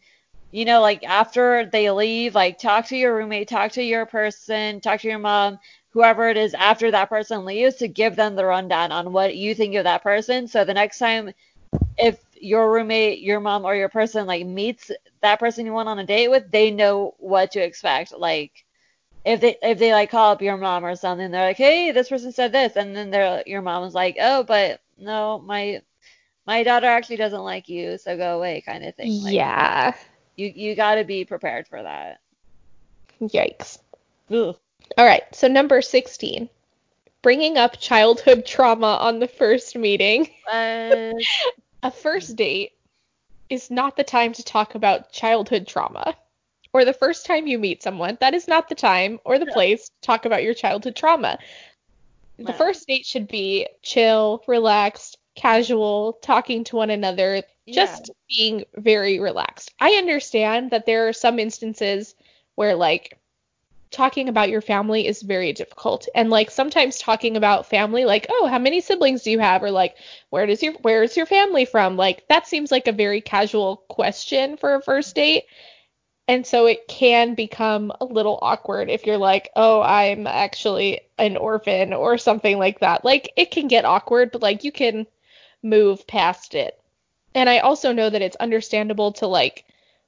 [0.54, 4.80] you know, like after they leave, like talk to your roommate, talk to your person,
[4.82, 8.46] talk to your mom, whoever it is after that person leaves to give them the
[8.46, 10.48] rundown on what you think of that person.
[10.48, 11.32] So the next time,
[11.98, 16.00] if your roommate, your mom, or your person like meets that person you went on
[16.00, 18.14] a date with, they know what to expect.
[18.18, 18.66] Like,
[19.26, 22.10] if they if they like call up your mom or something, they're like, "Hey, this
[22.10, 25.82] person said this," and then they're your mom is like, "Oh, but no, my
[26.48, 29.22] my daughter actually doesn't like you, so go away," kind of thing.
[29.24, 29.94] Like, Yeah.
[30.36, 32.20] You you got to be prepared for that.
[33.22, 33.80] Yikes.
[34.32, 34.56] Ugh.
[34.98, 35.24] All right.
[35.34, 36.50] So number 16.
[37.22, 40.30] Bringing up childhood trauma on the first meeting.
[40.52, 41.14] Uh,
[41.84, 42.72] A first date
[43.50, 46.16] is not the time to talk about childhood trauma.
[46.72, 49.90] Or the first time you meet someone, that is not the time or the place
[49.90, 51.38] to talk about your childhood trauma.
[52.38, 59.20] The first date should be chill, relaxed, casual, talking to one another, just being very
[59.20, 59.74] relaxed.
[59.80, 62.16] I understand that there are some instances
[62.56, 63.18] where like
[63.94, 66.08] talking about your family is very difficult.
[66.14, 69.64] And like sometimes talking about family like oh how many siblings do you have?
[69.64, 69.96] or like
[70.30, 71.96] where does your where is your family from?
[71.96, 75.46] Like that seems like a very casual question for a first date.
[76.28, 81.38] And so it can become a little awkward if you're like oh i'm actually an
[81.38, 83.06] orphan or something like that.
[83.06, 85.06] Like it can get awkward but like you can
[85.64, 86.80] move past it
[87.36, 89.66] and i also know that it's understandable to like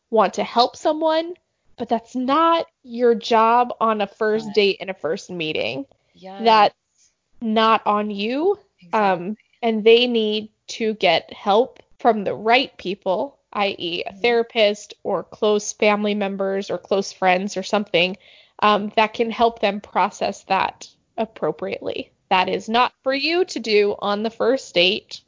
[0.09, 1.33] want to help someone
[1.77, 7.11] but that's not your job on a first date and a first meeting yeah, that's
[7.41, 8.57] not on you
[8.93, 14.21] um, and they need to get help from the right people, i.e., a Mhm.
[14.21, 18.17] therapist or close family members or close friends or something
[18.59, 20.87] um, that can help them process that
[21.17, 22.11] appropriately.
[22.29, 25.21] That is not for you to do on the first date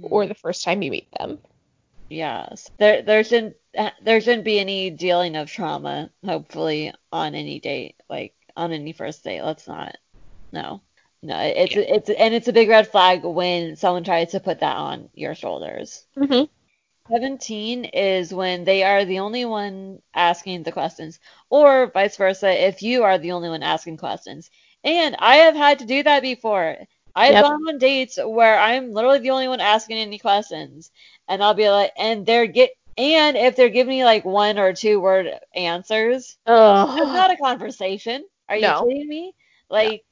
[0.00, 0.08] Mhm.
[0.10, 1.38] or the first time you meet them.
[2.08, 3.56] Yes, there there shouldn't
[4.02, 6.10] there shouldn't be any dealing of trauma.
[6.24, 9.42] Hopefully, on any date, like on any first date.
[9.42, 9.96] Let's not.
[10.52, 10.82] No,
[11.22, 11.38] no.
[11.40, 15.08] It's it's and it's a big red flag when someone tries to put that on
[15.14, 16.04] your shoulders.
[16.16, 16.44] Mm-hmm.
[17.10, 21.18] 17 is when they are the only one asking the questions,
[21.50, 24.50] or vice versa, if you are the only one asking questions.
[24.84, 26.76] And I have had to do that before.
[27.14, 27.40] I've Yep.
[27.40, 30.90] gone on dates where I'm literally the only one asking any questions,
[31.28, 34.72] and I'll be like, and they're get, and if they're giving me like one or
[34.74, 36.36] two word answers,
[36.96, 38.26] it's Oh, not a conversation.
[38.48, 38.74] Are you No.
[38.74, 39.34] kidding me?
[39.70, 40.04] Like,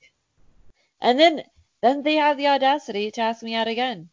[1.03, 1.45] and then
[1.83, 4.09] then they have the audacity to ask me out again.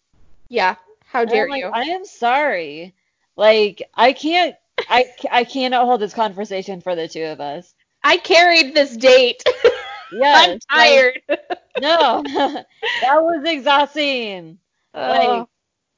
[0.50, 0.76] yeah.
[1.06, 1.74] How dare like, you?
[1.74, 2.94] I am sorry.
[3.36, 4.56] Like, I can't,
[4.88, 7.74] I, I cannot hold this conversation for the two of us.
[8.04, 9.44] I carried this date.
[10.10, 10.50] Yes.
[10.50, 11.22] I'm like, tired.
[11.78, 12.24] no,
[13.02, 14.60] that was exhausting.
[14.94, 15.48] Oh, Like,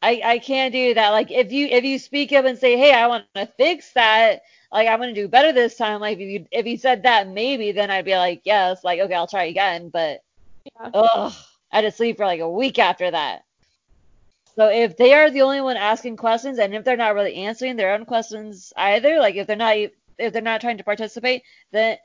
[0.02, 1.10] I, I can't do that.
[1.12, 4.42] Like, if you, if you speak up and say, hey, I want to fix that,
[4.72, 6.00] like, I'm to do better this time.
[6.02, 9.14] Like, if you, if you said that, maybe, then I'd be like, yes, like, okay,
[9.16, 9.90] I'll try again.
[9.90, 10.24] But,
[10.66, 10.92] Yeah.
[10.94, 11.34] ugh,
[11.72, 13.44] I had to sleep for like a week after that.
[14.56, 17.78] So if they are the only one asking questions, and if they're not really answering
[17.78, 19.78] their own questions either, like if they're not
[20.18, 21.98] if they're not trying to participate, then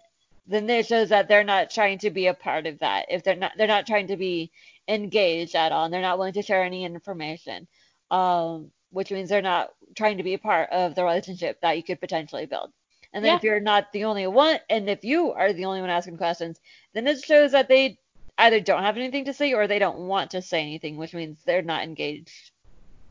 [0.47, 3.07] then it shows that they're not trying to be a part of that.
[3.09, 4.51] If they're not they're not trying to be
[4.89, 7.67] engaged at all, and they're not willing to share any information,
[8.11, 11.83] um, which means they're not trying to be a part of the relationship that you
[11.83, 12.71] could potentially build.
[13.13, 13.37] And then Yeah.
[13.37, 16.61] if you're not the only one, and if you are the only one asking questions,
[16.93, 17.99] then it shows that they
[18.39, 21.39] either don't have anything to say or they don't want to say anything, which means
[21.45, 22.51] they're not engaged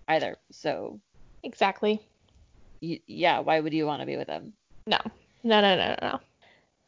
[0.10, 0.36] either.
[0.52, 1.00] So,
[1.41, 2.02] exactly.
[2.82, 4.52] y- yeah, why would you want to be with them?
[4.86, 5.00] No.
[5.43, 6.19] No, no, no, no, no.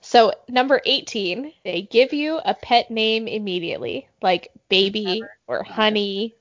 [0.07, 6.35] So, number 18, they give you a pet name immediately, like baby or honey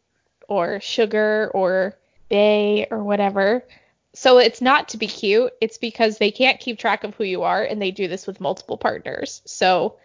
[0.49, 1.97] or sugar or
[2.29, 3.65] bay or whatever.
[4.13, 7.45] So, it's not to be cute, it's because they can't keep track of who you
[7.45, 9.41] are and they do this with multiple partners.
[9.47, 9.97] So,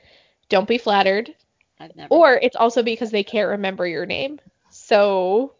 [0.47, 1.35] don't be flattered.
[1.81, 2.13] I've never.
[2.13, 4.39] Or it's also because they can't remember your name.
[4.69, 5.51] So,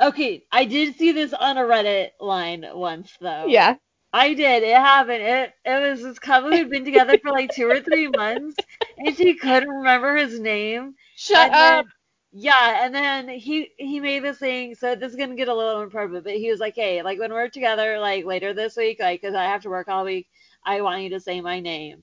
[0.00, 3.46] okay, I did see this on a Reddit line once though.
[3.48, 3.74] yeah.
[4.12, 4.62] I did.
[4.62, 5.22] It happened.
[5.22, 8.56] It it was this couple who'd been together for like two or three months,
[8.96, 10.94] and she couldn't remember his name.
[11.16, 11.86] Shut and then- up.
[12.30, 14.74] Yeah, and then he he made this thing.
[14.74, 17.32] So this is gonna get a little inappropriate, but he was like, "Hey, like when
[17.32, 20.28] we're together, like later this week, like 'cause I have to work all week,
[20.64, 22.02] I want you to say my name."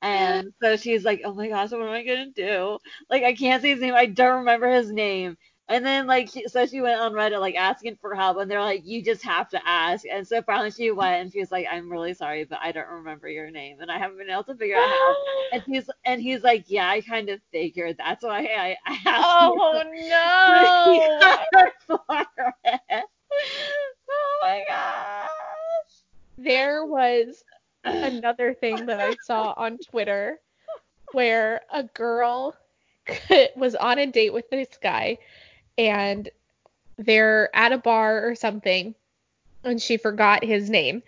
[0.00, 2.78] And so she's like, "Oh my gosh, what am I gonna do?
[3.10, 3.94] Like I can't say his name.
[3.94, 5.36] I don't remember his name."
[5.68, 8.60] And then like she, so she went on Reddit like asking for help, and they're
[8.60, 11.66] like, "You just have to ask." And so finally she went, and she was like,
[11.70, 14.54] "I'm really sorry, but I don't remember your name, and I haven't been able to
[14.54, 15.16] figure out how."
[15.52, 17.96] And he's and he's like, "Yeah, I kind of figured.
[17.96, 21.00] That's why I I asked Oh no!
[24.10, 25.28] Oh my gosh.
[26.36, 27.42] There was
[27.84, 30.38] another thing that I saw on Twitter
[31.12, 32.54] where a girl
[33.56, 35.18] was on a date with this guy
[35.78, 36.28] and
[36.98, 38.94] they're at a bar or something
[39.64, 41.02] and she forgot his name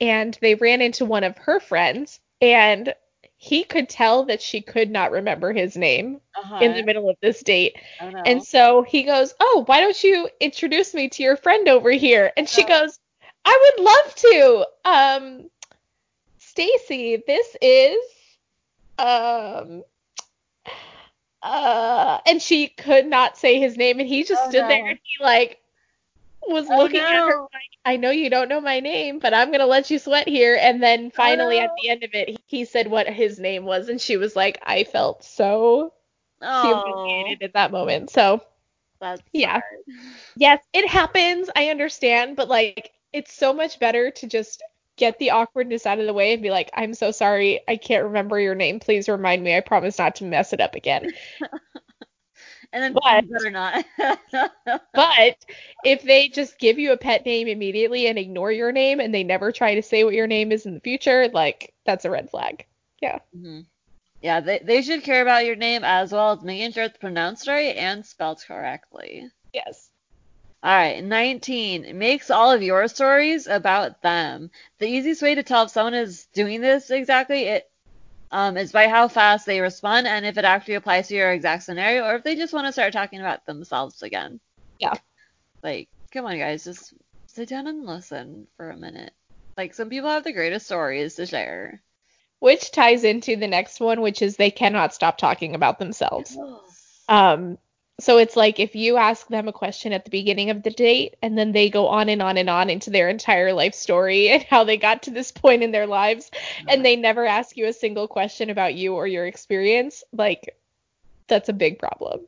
[0.00, 2.94] and they ran into one of her friends and
[3.36, 6.62] he could tell that she could not remember his name Uh-huh.
[6.64, 8.22] in the middle of this date Oh no.
[8.26, 12.32] and so he goes, "Oh, why don't you introduce me to your friend over here?"
[12.36, 12.66] And she Oh.
[12.66, 12.98] goes,
[13.44, 14.66] "I would love to.
[14.84, 15.50] Um,
[16.38, 17.98] Stacy, this is
[18.98, 19.82] um
[21.42, 24.98] uh and she could not say his name and he just Oh, stood there and
[25.02, 25.58] he like
[26.46, 29.50] was Oh, looking at her like, I know you don't know my name, but I'm
[29.52, 30.56] gonna let you sweat here.
[30.60, 31.80] And then finally at no.
[31.80, 34.84] the end of it, he, said what his name was, and she was like, I
[34.84, 35.92] felt so
[36.42, 38.10] Oh, humiliated at that moment.
[38.10, 38.42] So
[39.00, 39.60] that's Yeah.
[39.60, 39.84] hard.
[40.36, 41.50] yes, it happens.
[41.56, 44.62] I understand, but like it's so much better to just
[45.00, 48.04] get the awkwardness out of the way and be like, I'm so sorry, I can't
[48.04, 48.78] remember your name.
[48.78, 49.56] Please remind me.
[49.56, 51.10] I promise not to mess it up again.
[52.72, 53.84] And then But- better not.
[54.94, 55.36] But
[55.84, 59.24] if they just give you a pet name immediately and ignore your name and they
[59.24, 62.30] never try to say what your name is in the future, like that's a red
[62.30, 62.64] flag.
[63.02, 63.66] Mhm.
[64.22, 67.48] Yeah, they, they should care about your name as well as making sure it's pronounced
[67.48, 69.28] right and spelled correctly.
[69.52, 69.89] Yes.
[70.62, 71.96] All right, 19.
[71.98, 74.50] Makes all of your stories about them.
[74.78, 77.70] The easiest way to tell if someone is doing this exactly it
[78.30, 81.62] um, is by how fast they respond and if it actually applies to your exact
[81.62, 84.38] scenario or if they just want to start talking about themselves again.
[84.78, 84.94] Yeah.
[85.62, 86.94] Like, come on, guys, just
[87.26, 89.12] sit down and listen for a minute.
[89.56, 91.82] Like, some people have the greatest stories to share.
[92.38, 96.36] Which ties into the next one, which is they cannot stop talking about themselves.
[97.08, 97.58] Um,
[98.02, 101.16] so it's like if you ask them a question at the beginning of the date
[101.22, 104.42] and then they go on and on and on into their entire life story and
[104.44, 106.30] how they got to this point in their lives
[106.68, 110.56] and they never ask you a single question about you or your experience, like
[111.28, 112.20] that's a big problem.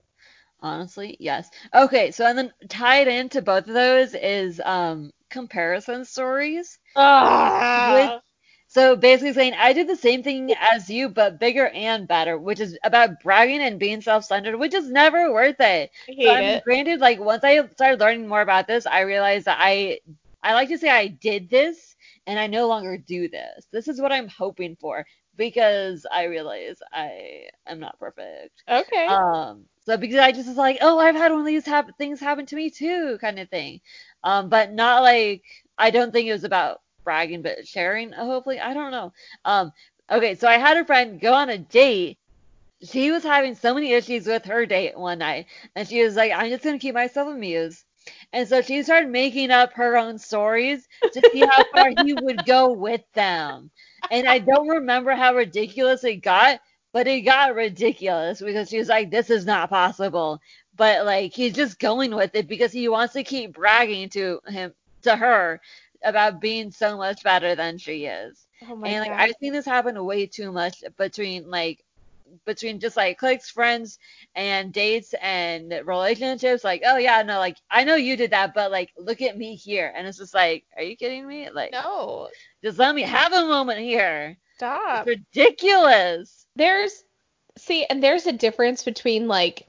[0.61, 1.51] Honestly, yes.
[1.75, 6.79] Okay, so and then tied into both of those is um comparison stories.
[6.95, 8.21] Ah.
[8.73, 12.61] So basically saying I did the same thing as you but bigger and better, which
[12.61, 15.91] is about bragging and being self-centered, which is never worth it.
[16.09, 16.65] I So, hate I mean, it.
[16.65, 20.01] granted, like once I started learning more about this, I realized that I
[20.43, 23.67] I like to say I did this and I no longer do this.
[23.73, 25.07] This is what I'm hoping for
[25.37, 28.65] because I realize I am not perfect.
[28.69, 29.09] Okay.
[29.09, 32.21] Um, so because I just was like, oh, I've had one of these hap- things
[32.21, 33.81] happen to me too, kind of thing.
[34.25, 35.45] Um, but not like
[35.79, 38.12] I don't think it was about bragging, but sharing.
[38.15, 39.12] uh, Hopefully, I don't know.
[39.45, 39.73] Um,
[40.11, 42.19] okay, so I had a friend go on a date.
[42.83, 46.33] She was having so many issues with her date one night, and she was like,
[46.33, 47.85] I'm just gonna keep myself amused.
[48.33, 52.45] And so she started making up her own stories to see how far he would
[52.45, 53.71] go with them.
[54.11, 56.61] And I don't remember how ridiculous it got,
[56.93, 60.41] but it got ridiculous because she was like, this is not possible.
[60.77, 64.75] But like he's just going with it because he wants to keep bragging to him
[65.03, 65.61] to her
[66.05, 68.47] about being so much better than she is.
[68.69, 69.21] oh my and like god.
[69.21, 71.85] I've seen this happen way too much between like
[72.45, 73.99] between just like cliques, friends,
[74.35, 76.65] and dates and relationships.
[76.65, 79.55] Like, oh yeah, no, like I know you did that, but like look at me
[79.55, 79.93] here.
[79.95, 81.51] And it's just like, are you kidding me?
[81.51, 82.29] Like no.
[82.62, 84.37] just let me have a moment here.
[84.57, 85.07] Stop.
[85.07, 86.47] It's ridiculous.
[86.57, 87.05] there's
[87.59, 89.69] see and there's a difference between like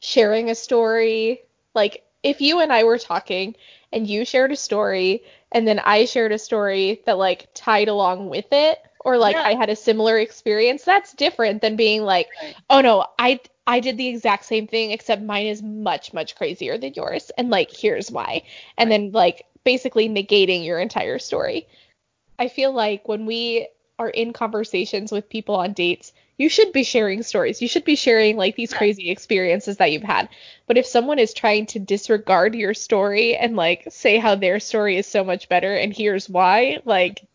[0.00, 1.42] sharing a story
[1.74, 3.54] like if you and I were talking
[3.92, 8.28] and you shared a story and then I shared a story that like tied along
[8.28, 9.42] with it or like Yeah.
[9.42, 12.56] I had a similar experience that's different than being like Right.
[12.68, 16.76] oh no I I did the exact same thing except mine is much much crazier
[16.78, 18.42] than yours and like here's why
[18.76, 18.96] and Right.
[18.96, 21.66] then like basically negating your entire story
[22.38, 23.68] I feel like when we
[23.98, 27.60] are in conversations with people on dates, you should be sharing stories.
[27.60, 30.30] You should be sharing like these crazy experiences that you've had.
[30.66, 34.96] But if someone is trying to disregard your story and like say how their story
[34.96, 37.26] is so much better and here's why, like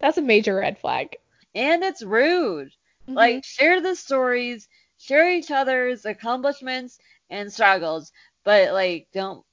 [0.00, 1.16] that's a major red flag.
[1.54, 2.72] And it's rude.
[3.04, 3.14] Mm-hmm.
[3.14, 4.66] Like share the stories,
[4.98, 6.98] share each other's accomplishments,
[7.30, 8.10] and struggles.
[8.42, 9.44] But like, don't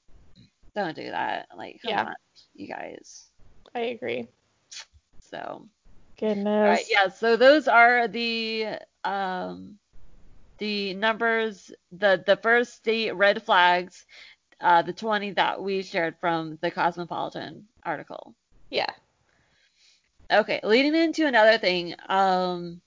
[0.74, 1.46] don't do that.
[1.56, 2.04] Like, come Yeah.
[2.06, 2.14] on,
[2.56, 3.28] you guys.
[3.76, 4.26] I agree.
[5.20, 5.68] So,
[6.18, 6.64] Goodness.
[6.68, 7.08] right, yeah.
[7.08, 9.78] So those are the um
[10.58, 14.04] the numbers, the the first state red flags,
[14.60, 18.34] uh, the 20 that we shared from the Cosmopolitan article.
[18.70, 18.90] Yeah.
[20.30, 22.82] Okay, leading into another thing, um,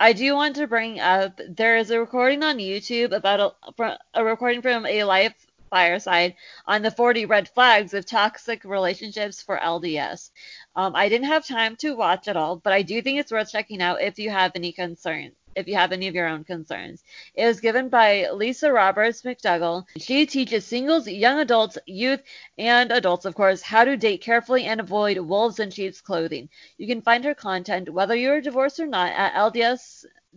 [0.00, 4.24] I do want to bring up there is a recording on YouTube about a, a
[4.24, 5.34] recording from a live
[5.70, 6.34] fireside
[6.66, 10.30] on the 40 red flags of toxic relationships for LDS.
[10.76, 13.50] Um, I didn't have time to watch it all, but I do think it's worth
[13.50, 15.34] checking out if you have any concerns.
[15.56, 17.02] If you have any of your own concerns,
[17.34, 19.84] it was given by Lisa Roberts McDougall.
[19.98, 22.22] She teaches singles, young adults, youth,
[22.56, 26.48] and adults, of course, how to date carefully and avoid wolves in sheep's clothing.
[26.78, 29.34] You can find her content, whether you're divorced or not, at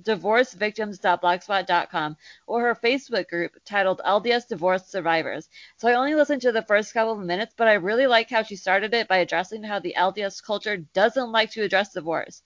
[0.01, 2.17] ldsdivorcevictims.blogspot.com
[2.47, 5.49] or her Facebook group titled LDS Divorce Survivors.
[5.77, 8.43] So I only listened to the first couple of minutes, but I really like how
[8.43, 12.41] she started it by addressing how the LDS culture doesn't like to address divorce.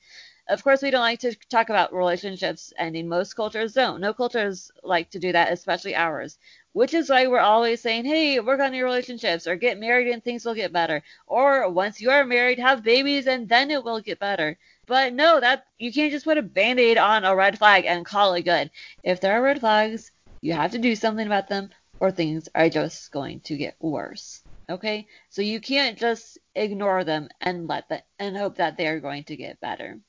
[0.49, 3.09] Of course, we don't like to talk about relationships ending.
[3.09, 3.99] Most cultures don't.
[3.99, 6.37] No cultures like to do that, especially ours.
[6.71, 10.23] Which is why we're always saying, hey, work on your relationships, or get married and
[10.23, 11.03] things will get better.
[11.25, 14.57] Or once you are married, have babies and then it will get better.
[14.87, 18.33] But no, that you can't just put a band-aid on a red flag and call
[18.33, 18.71] it good.
[19.03, 20.11] If there are red flags,
[20.41, 21.69] you have to do something about them,
[21.99, 24.41] or things are just going to get worse.
[24.69, 25.07] Okay?
[25.29, 29.25] So you can't just ignore them and let that and hope that they are going
[29.25, 29.99] to get better.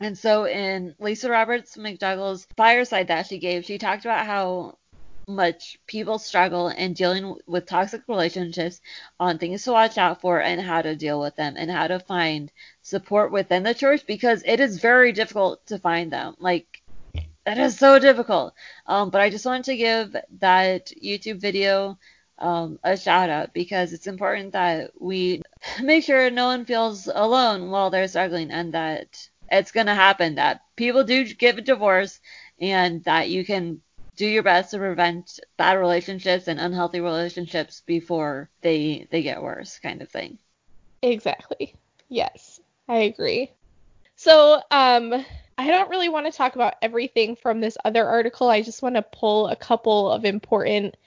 [0.00, 4.78] And so in Lisa Roberts McDougall's fireside that she gave, she talked about how
[5.30, 8.80] much people struggle in dealing with toxic relationships
[9.18, 11.98] on things to watch out for and how to deal with them and how to
[12.00, 12.52] find
[12.82, 16.34] support within the church because it is very difficult to find them.
[16.38, 16.82] Like
[17.46, 18.54] that is so difficult.
[18.86, 21.98] Um, but I just wanted to give that YouTube video
[22.38, 25.42] um, a shout out because it's important that we
[25.82, 30.36] make sure no one feels alone while they're struggling and that it's going to happen
[30.36, 32.20] that people do get a divorce
[32.60, 33.80] and that you can
[34.20, 39.78] do your best to prevent bad relationships and unhealthy relationships before they they get worse
[39.78, 40.36] kind of thing.
[41.00, 41.74] Exactly.
[42.10, 43.50] Yes, I agree.
[44.16, 45.24] So, um,
[45.56, 48.50] I don't really want to talk about everything from this other article.
[48.50, 50.98] I just want to pull a couple of important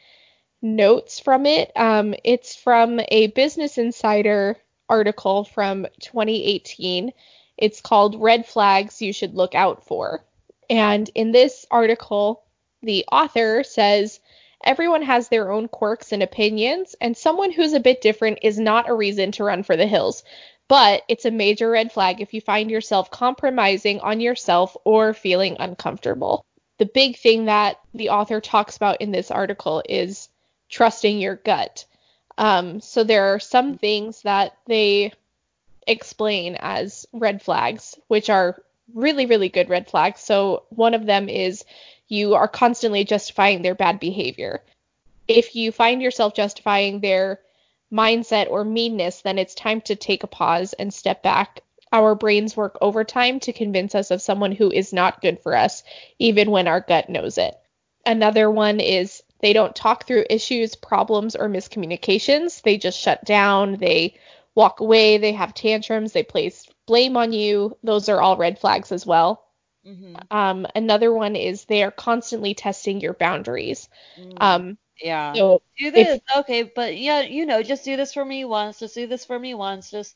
[0.63, 1.71] notes from it.
[1.75, 4.57] Um, it's from a Business Insider
[4.89, 7.13] article from 2018.
[7.57, 10.25] It's called Red Flags You Should Look Out For.
[10.67, 12.42] And in this article,
[12.83, 14.19] the author says
[14.63, 18.89] everyone has their own quirks and opinions, and someone who's a bit different is not
[18.89, 20.23] a reason to run for the hills.
[20.67, 25.57] But it's a major red flag if you find yourself compromising on yourself or feeling
[25.59, 26.45] uncomfortable.
[26.77, 30.29] The big thing that the author talks about in this article is
[30.69, 31.85] trusting your gut.
[32.37, 35.13] Um, so there are some things that they
[35.85, 38.61] explain as red flags, which are
[38.93, 40.21] really, really good red flags.
[40.21, 41.63] So one of them is
[42.07, 44.63] you are constantly justifying their bad behavior.
[45.27, 47.39] If you find yourself justifying their
[47.91, 51.61] mindset or meanness, then it's time to take a pause and step back.
[51.91, 55.83] Our brains work overtime to convince us of someone who is not good for us,
[56.17, 57.55] even when our gut knows it.
[58.05, 62.61] Another one is they don't talk through issues, problems, or miscommunications.
[62.61, 64.15] They just shut down, they
[64.55, 67.77] walk away, they have tantrums, they place blame on you.
[67.83, 69.45] Those are all red flags as well.
[69.85, 70.15] Mm-hmm.
[70.31, 73.89] Um, another one is they are constantly testing your boundaries.
[74.37, 75.33] Um, yeah.
[75.33, 76.21] so do this.
[76.37, 78.79] okay, but yeah, you know, just do this for me once.
[78.79, 79.91] Just do this for me once.
[79.91, 80.15] Just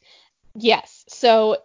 [0.56, 1.06] Yes.
[1.08, 1.58] So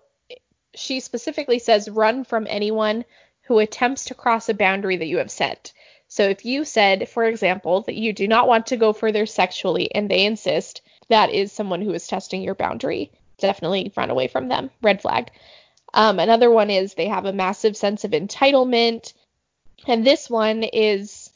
[0.75, 3.05] she specifically says run from anyone
[3.43, 5.73] who attempts to cross a boundary that you have set.
[6.09, 9.95] So if you said, for example, that you do not want to go further sexually
[9.95, 13.11] and they insist, that is someone who is testing your boundary.
[13.39, 14.71] Definitely run away from them.
[14.83, 15.31] Red flag.
[15.95, 19.13] Um, another one is they have a massive sense of entitlement.
[19.87, 21.31] And this one is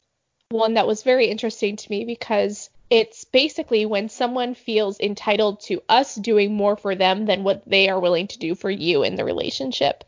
[0.50, 5.82] one that was very interesting to me because it's basically when someone feels entitled to
[5.88, 9.16] us doing more for them than what they are willing to do for you in
[9.16, 10.04] the relationship.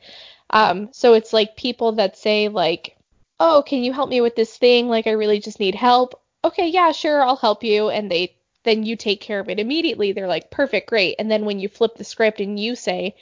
[0.50, 2.96] Um, so it's like people that say like,
[3.40, 4.88] "Oh, can you help me with this thing?
[4.88, 8.84] Like I really just need help." Okay, yeah, sure, I'll help you and they then
[8.84, 10.12] you take care of it immediately.
[10.12, 13.16] They're like, "Perfect, great." And then when you flip the script and you say,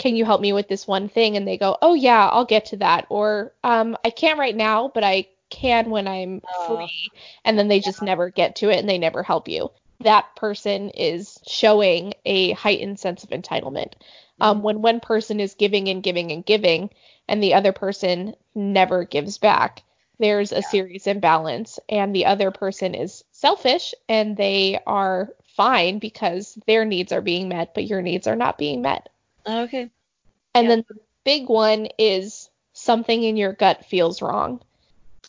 [0.00, 2.64] "Can you help me with this one thing?" and they go, "Oh yeah, I'll get
[2.66, 6.66] to that." Or, um, I can't right now, but I can when I'm Oh.
[6.66, 7.12] free
[7.44, 9.70] and then they just never get to it and they never help you.
[10.00, 13.92] That person is showing a heightened sense of entitlement.
[14.40, 16.90] Um, when one person is giving and giving and giving
[17.28, 19.82] and the other person never gives back,
[20.18, 26.58] there's a serious imbalance and the other person is selfish and they are fine because
[26.66, 29.08] their needs are being met but your needs are not being met.
[29.46, 29.90] Okay.
[30.54, 30.68] And Yeah.
[30.68, 34.60] then the big one is something in your gut feels wrong.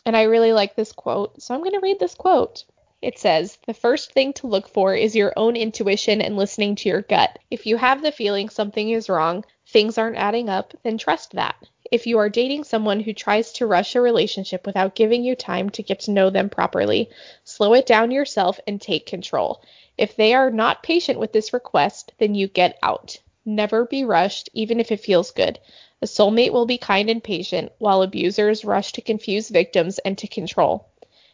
[0.06, 2.66] And I really like this quote, so I'm going to read this quote.
[3.02, 6.90] It says, The first thing to look for is your own intuition and listening to
[6.90, 7.40] your gut.
[7.50, 11.56] If you have the feeling something is wrong, things aren't adding up, then trust that.
[11.92, 15.70] If you are dating someone who tries to rush a relationship without giving you time
[15.72, 17.10] to get to know them properly,
[17.44, 19.62] slow it down yourself and take control.
[19.98, 23.18] If they are not patient with this request, then you get out.
[23.46, 25.60] Never be rushed, even if it feels good.
[26.02, 30.28] A soulmate will be kind and patient, while abusers rush to confuse victims and to
[30.28, 30.88] control.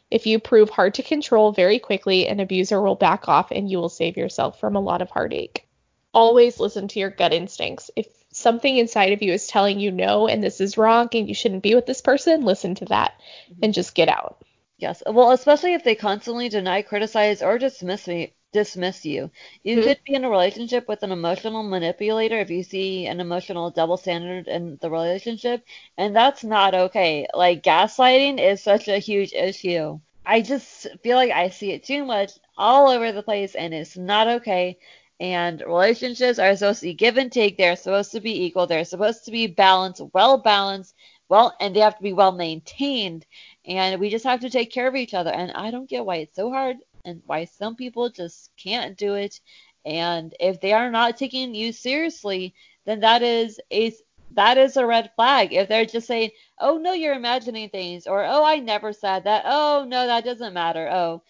[0.10, 3.78] If you prove hard to control very quickly, an abuser will back off and you
[3.78, 5.68] will save yourself from a lot of heartache.
[6.14, 7.92] Always listen to your gut instincts.
[7.96, 11.34] If something inside of you is telling you no and this is wrong and you
[11.34, 13.14] shouldn't be with this person, listen to that
[13.50, 13.60] mm-hmm.
[13.64, 14.42] and just get out.
[14.78, 15.04] Yes.
[15.06, 19.32] Well, especially if they constantly deny, criticize, or dismiss me, dismiss you.
[19.64, 19.82] You Mhm.
[19.82, 23.98] could be in a relationship with an emotional manipulator if you see an emotional double
[23.98, 25.64] standard in the relationship,
[25.98, 27.28] and that's not okay.
[27.34, 30.00] Like gaslighting is such a huge issue.
[30.26, 33.98] I just feel like I see it too much all over the place, and it's
[33.98, 34.78] not okay.
[35.20, 37.58] And relationships are supposed to be give and take.
[37.58, 38.68] They're supposed to be equal.
[38.68, 40.96] They're supposed to be balanced, well balanced,
[41.30, 43.26] well, and they have to be well maintained
[43.66, 45.32] and we just have to take care of each other.
[45.32, 46.78] And I don't get why it's so hard
[47.08, 49.40] and why some people just can't do it.
[49.86, 52.54] And if they are not taking you seriously,
[52.86, 53.94] then that is a
[54.32, 55.54] that is a red flag.
[55.54, 59.44] If they're just saying, "Oh no, you're imagining things," or "Oh, I never said that,"
[59.48, 61.24] "Oh no, that doesn't matter," "Oh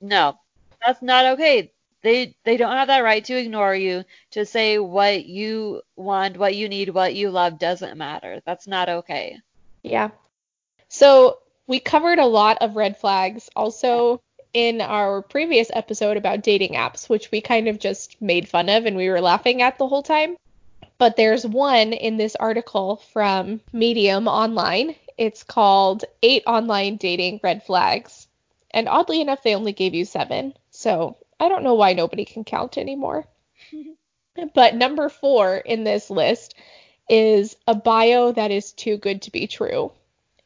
[0.00, 0.38] no,
[0.84, 5.24] that's not okay." They they don't have that right to ignore you, to say what
[5.26, 8.42] you want, what you need, what you love doesn't matter.
[8.44, 9.38] That's not okay.
[9.84, 10.10] Yeah.
[10.88, 14.20] So we covered a lot of red flags also
[14.54, 18.84] in our previous episode about dating apps, which we kind of just made fun of
[18.86, 20.36] and we were laughing at the whole time.
[20.98, 24.94] But there's one in this article from Medium Online.
[25.16, 28.28] It's called Eight Online Dating Red Flags.
[28.70, 30.54] And oddly enough, they only gave you seven.
[30.70, 33.26] So I don't know why nobody can count anymore.
[34.54, 36.54] but number four in this list
[37.08, 39.92] is a bio that is too good to be true.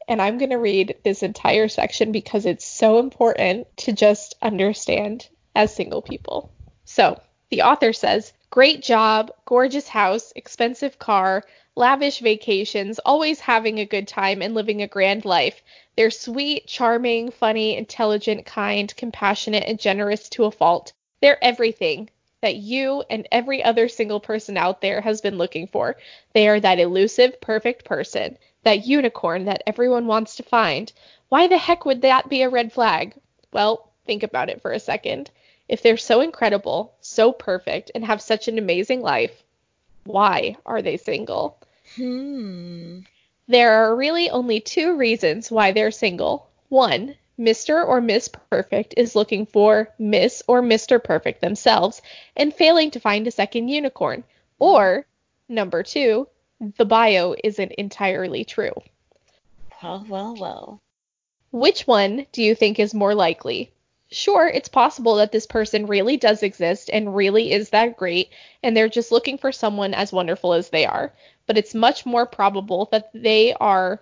[0.09, 5.29] And I'm going to read this entire section because it's so important to just understand
[5.55, 6.53] as single people.
[6.85, 11.43] So, the author says, Great job, gorgeous house, expensive car,
[11.75, 15.63] lavish vacations, always having a good time and living a grand life.
[15.97, 20.93] They're sweet, charming, funny, intelligent, kind, compassionate, and generous to a fault.
[21.21, 22.11] They're everything
[22.43, 25.97] that you and every other single person out there has been looking for.
[26.33, 30.93] They are that elusive, perfect person, that unicorn that everyone wants to find.
[31.29, 33.15] Why the heck would that be a red flag?
[33.53, 35.31] Well, think about it for a second.
[35.69, 39.45] If they're so incredible, so perfect, and have such an amazing life,
[40.03, 41.59] why are they single?
[41.95, 43.03] Hmm.
[43.47, 46.49] There are really only two reasons why they're single.
[46.69, 47.87] One, Mr.
[47.87, 51.03] or Miss Perfect is looking for Miss or Mr.
[51.03, 52.03] Perfect themselves
[52.35, 54.25] and failing to find a second unicorn.
[54.59, 55.07] Or,
[55.49, 56.27] number two,
[56.61, 58.73] the bio isn't entirely true.
[59.83, 60.81] Well, well, well.
[61.51, 63.73] Which one do you think is more likely?
[64.11, 68.31] Sure, it's possible that this person really does exist and really is that great,
[68.63, 71.13] and they're just looking for someone as wonderful as they are.
[71.47, 74.01] But it's much more probable that they are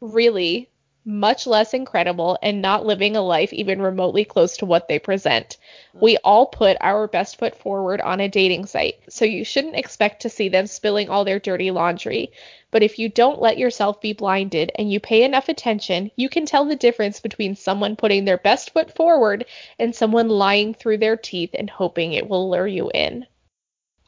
[0.00, 0.68] really
[1.06, 5.56] much less incredible and not living a life even remotely close to what they present.
[5.94, 10.22] We all put our best foot forward on a dating site, so you shouldn't expect
[10.22, 12.32] to see them spilling all their dirty laundry.
[12.72, 16.44] But if you don't let yourself be blinded and you pay enough attention, you can
[16.44, 19.46] tell the difference between someone putting their best foot forward
[19.78, 23.26] and someone lying through their teeth and hoping it will lure you in.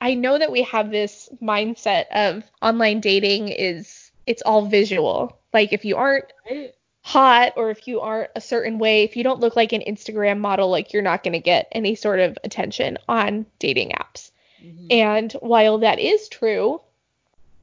[0.01, 5.39] I know that we have this mindset of online dating is it's all visual.
[5.53, 6.27] Like if you aren't?
[7.09, 10.41] Hot or if you aren't a certain way, if you don't look like an Instagram
[10.41, 14.31] model, like you're not going to get any sort of attention on dating apps.
[14.63, 14.93] Mhm.
[14.93, 16.83] And while that is true,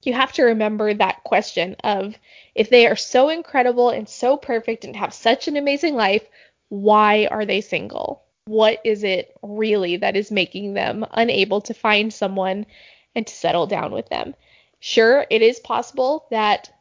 [0.01, 2.15] you have to remember that question of
[2.55, 6.27] if they are so incredible and so perfect and have such an amazing life,
[6.69, 8.23] why are they single?
[8.45, 12.65] What is it really that is making them unable to find someone
[13.13, 14.33] and to settle down with them?
[14.79, 16.71] Sure, it is possible that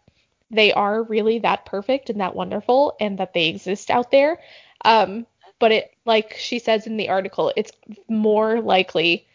[0.51, 4.39] they are really that perfect and that wonderful and that they exist out there.
[4.85, 5.27] Um,
[5.59, 7.73] but it, like she says in the article, it's
[8.09, 9.27] more likely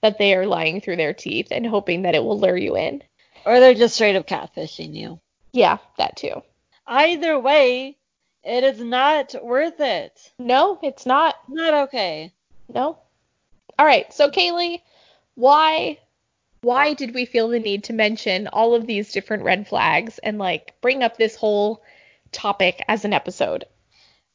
[0.00, 3.02] that they are lying through their teeth and hoping that it will lure you in.
[3.44, 5.20] Or they're just straight up catfishing you.
[5.52, 6.42] Yeah, that too.
[6.86, 7.96] Either way,
[8.44, 10.32] It is not worth it.
[10.38, 11.34] No, it's not.
[11.48, 12.32] Not okay.
[12.72, 12.98] No.
[13.76, 14.12] All right.
[14.12, 14.82] So Kaylee,
[15.34, 15.98] why
[16.66, 20.38] why did we feel the need to mention all of these different red flags and
[20.38, 21.82] like bring up this whole
[22.32, 23.64] topic as an episode?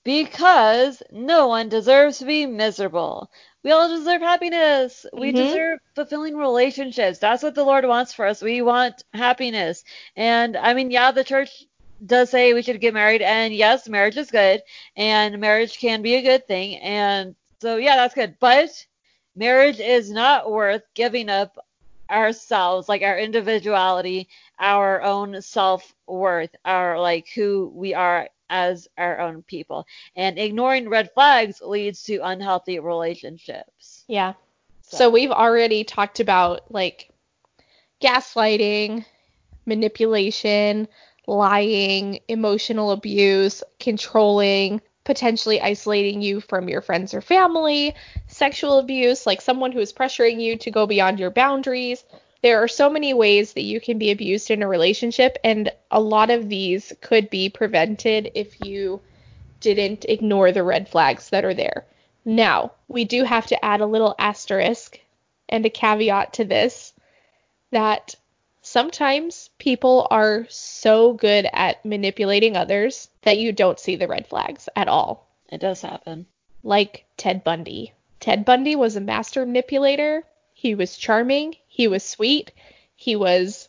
[0.04, 3.30] Because no one deserves to be miserable.
[3.64, 5.06] We all deserve happiness.
[5.14, 5.36] We Mhm.
[5.36, 7.20] deserve fulfilling relationships.
[7.20, 8.42] That's what the Lord wants for us.
[8.42, 9.84] We want happiness.
[10.16, 11.66] And I mean, yeah, the church
[12.06, 13.22] does say we should get married.
[13.22, 14.64] And yes, marriage is good.
[14.96, 16.78] And marriage can be a good thing.
[16.80, 18.38] And so, yeah, that's good.
[18.40, 18.70] But
[19.36, 21.58] marriage is not worth giving up
[22.12, 24.28] ourselves, like our individuality,
[24.60, 29.86] our own self worth, our like who we are as our own people.
[30.16, 34.04] And ignoring red flags leads to unhealthy relationships.
[34.08, 34.34] Yeah.
[34.82, 37.10] So we've already talked about like
[38.02, 39.06] gaslighting,
[39.66, 40.88] manipulation,
[41.28, 47.96] lying, emotional abuse, controlling, potentially isolating you from your friends or family,
[48.28, 52.04] sexual abuse, like someone who is pressuring you to go beyond your boundaries.
[52.44, 56.00] There are so many ways that you can be abused in a relationship, and a
[56.00, 59.02] lot of these could be prevented if you
[59.60, 61.86] didn't ignore the red flags that are there.
[62.26, 65.00] Now, we do have to add a little asterisk
[65.50, 66.94] and a caveat to this
[67.72, 68.16] that
[68.72, 74.70] sometimes people are so good at manipulating others that you don't see the red flags
[74.78, 75.28] at all.
[75.52, 76.26] It does happen.
[76.64, 77.92] Like Ted Bundy.
[78.22, 80.24] Ted Bundy was a master manipulator.
[80.54, 81.58] He was charming.
[81.68, 82.52] He was sweet.
[82.96, 83.68] He was,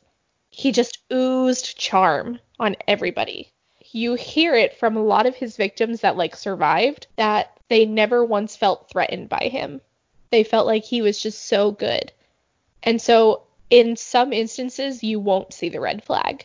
[0.50, 3.50] he just oozed charm on everybody.
[3.90, 8.24] You hear it from a lot of his victims that like survived that they never
[8.24, 9.80] once felt threatened by him.
[10.30, 12.12] They felt like he was just so good.
[12.84, 13.42] And so
[13.72, 16.44] in some instances, you won't see the red flag.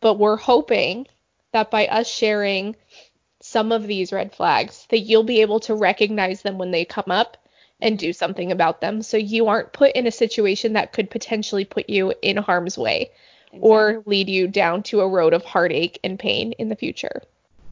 [0.00, 1.06] But we're hoping
[1.52, 2.74] that by us sharing
[3.40, 7.12] some of these red flags, that you'll be able to recognize them when they come
[7.12, 7.36] up
[7.80, 11.64] and do something about them so you aren't put in a situation that could potentially
[11.64, 13.12] put you in harm's way
[13.52, 17.22] or lead you down to a road of heartache and pain in the future.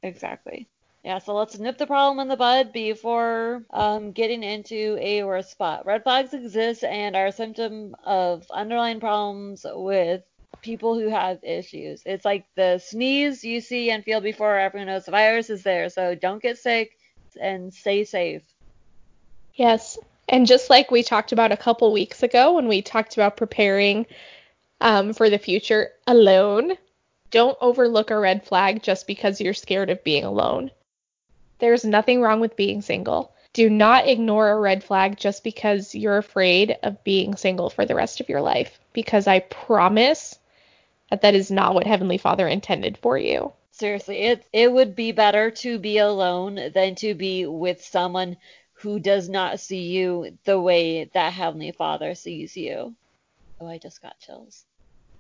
[0.05, 0.69] Exactly.
[1.05, 5.51] Yeah, so let's nip the problem in the bud before um, getting into a worse
[5.51, 5.85] spot.
[5.85, 10.23] Red flags exist and are a symptom of underlying problems with
[10.63, 12.03] people who have issues.
[12.07, 15.89] It's like the sneeze you see and feel before everyone knows the virus is there.
[15.89, 16.97] So don't get sick
[17.41, 18.43] and stay safe.
[19.55, 19.99] Yes.
[20.29, 24.07] And just like we talked about a couple weeks ago when we talked about preparing
[24.81, 26.75] um, for the future alone,
[27.33, 30.71] don't overlook a red flag just because you're scared of being alone.
[31.63, 33.33] There's nothing wrong with being single.
[33.53, 37.95] Do not ignore a red flag just because you're afraid of being single for the
[37.95, 40.41] rest of your life, because I promise
[41.11, 43.53] that that is not what Heavenly Father intended for you.
[43.71, 48.39] Seriously, it it would be better to be alone than to be with someone
[48.73, 52.93] who does not see you the way that Heavenly Father sees you.
[53.61, 54.65] Oh, I just got chills.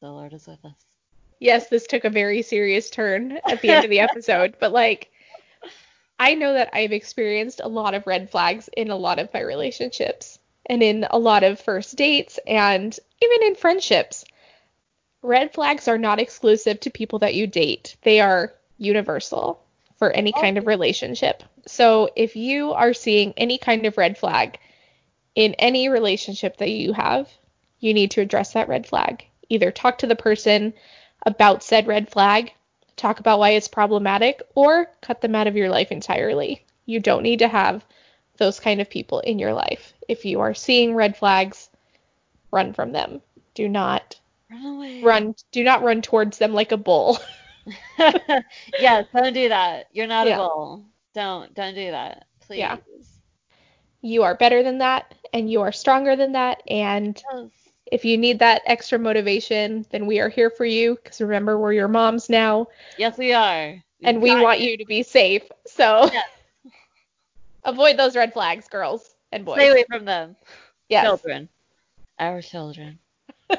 [0.00, 0.74] The Lord is with us.
[1.38, 5.12] Yes, this took a very serious turn at the end of the episode, but like
[6.22, 9.40] I know that I've experienced a lot of red flags in a lot of my
[9.40, 14.24] relationships and in a lot of first dates and even in friendships.
[15.22, 17.96] Red flags are not exclusive to people that you date.
[18.02, 19.64] They are universal
[19.98, 20.40] for any oh.
[20.40, 21.42] kind of relationship.
[21.66, 24.60] So if you are seeing any kind of red flag
[25.34, 27.28] in any relationship that you have,
[27.80, 29.24] you need to address that red flag.
[29.48, 30.72] Either talk to the person
[31.26, 32.52] about said red flag,
[33.02, 36.64] talk about why it's problematic, or cut them out of your life entirely.
[36.86, 37.84] You don't need to have
[38.38, 39.92] those kind of people in your life.
[40.08, 41.68] If you are seeing red flags,
[42.50, 43.20] run from them.
[43.54, 44.18] Do not
[44.50, 45.02] Run away.
[45.02, 47.18] run do not run towards them like a bull.
[47.98, 49.86] yes, don't do that.
[49.92, 50.34] You're not Yeah.
[50.34, 50.84] a bull.
[51.14, 52.26] Don't don't do that.
[52.40, 52.58] Please.
[52.58, 52.78] Yeah.
[54.00, 57.50] You are better than that and you are stronger than that and Yes.
[57.92, 61.74] If you need that extra motivation, then we are here for you cuz remember we're
[61.74, 62.66] your moms now
[62.96, 63.76] Yes, we are.
[64.02, 65.42] and we want you to be safe.
[65.66, 66.28] So Yes.
[67.64, 69.56] avoid those red flags, girls and boys.
[69.56, 70.36] Stay away from them.
[70.88, 71.04] Yes.
[71.04, 71.48] Children.
[72.18, 72.98] Our children.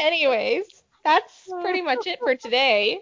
[0.00, 3.00] Anyways, that's pretty much it for today.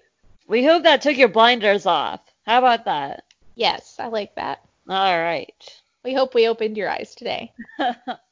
[0.49, 2.21] We hope that took your blinders off.
[2.45, 3.25] How about that?
[3.55, 4.65] Yes, I like that.
[4.89, 5.81] All right.
[6.05, 7.53] We hope we opened your eyes today.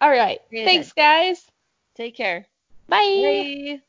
[0.00, 0.40] All right.
[0.50, 0.64] Yeah.
[0.64, 1.46] Thanks, guys.
[1.94, 2.46] Take care.
[2.88, 3.20] Bye.
[3.22, 3.80] Bye.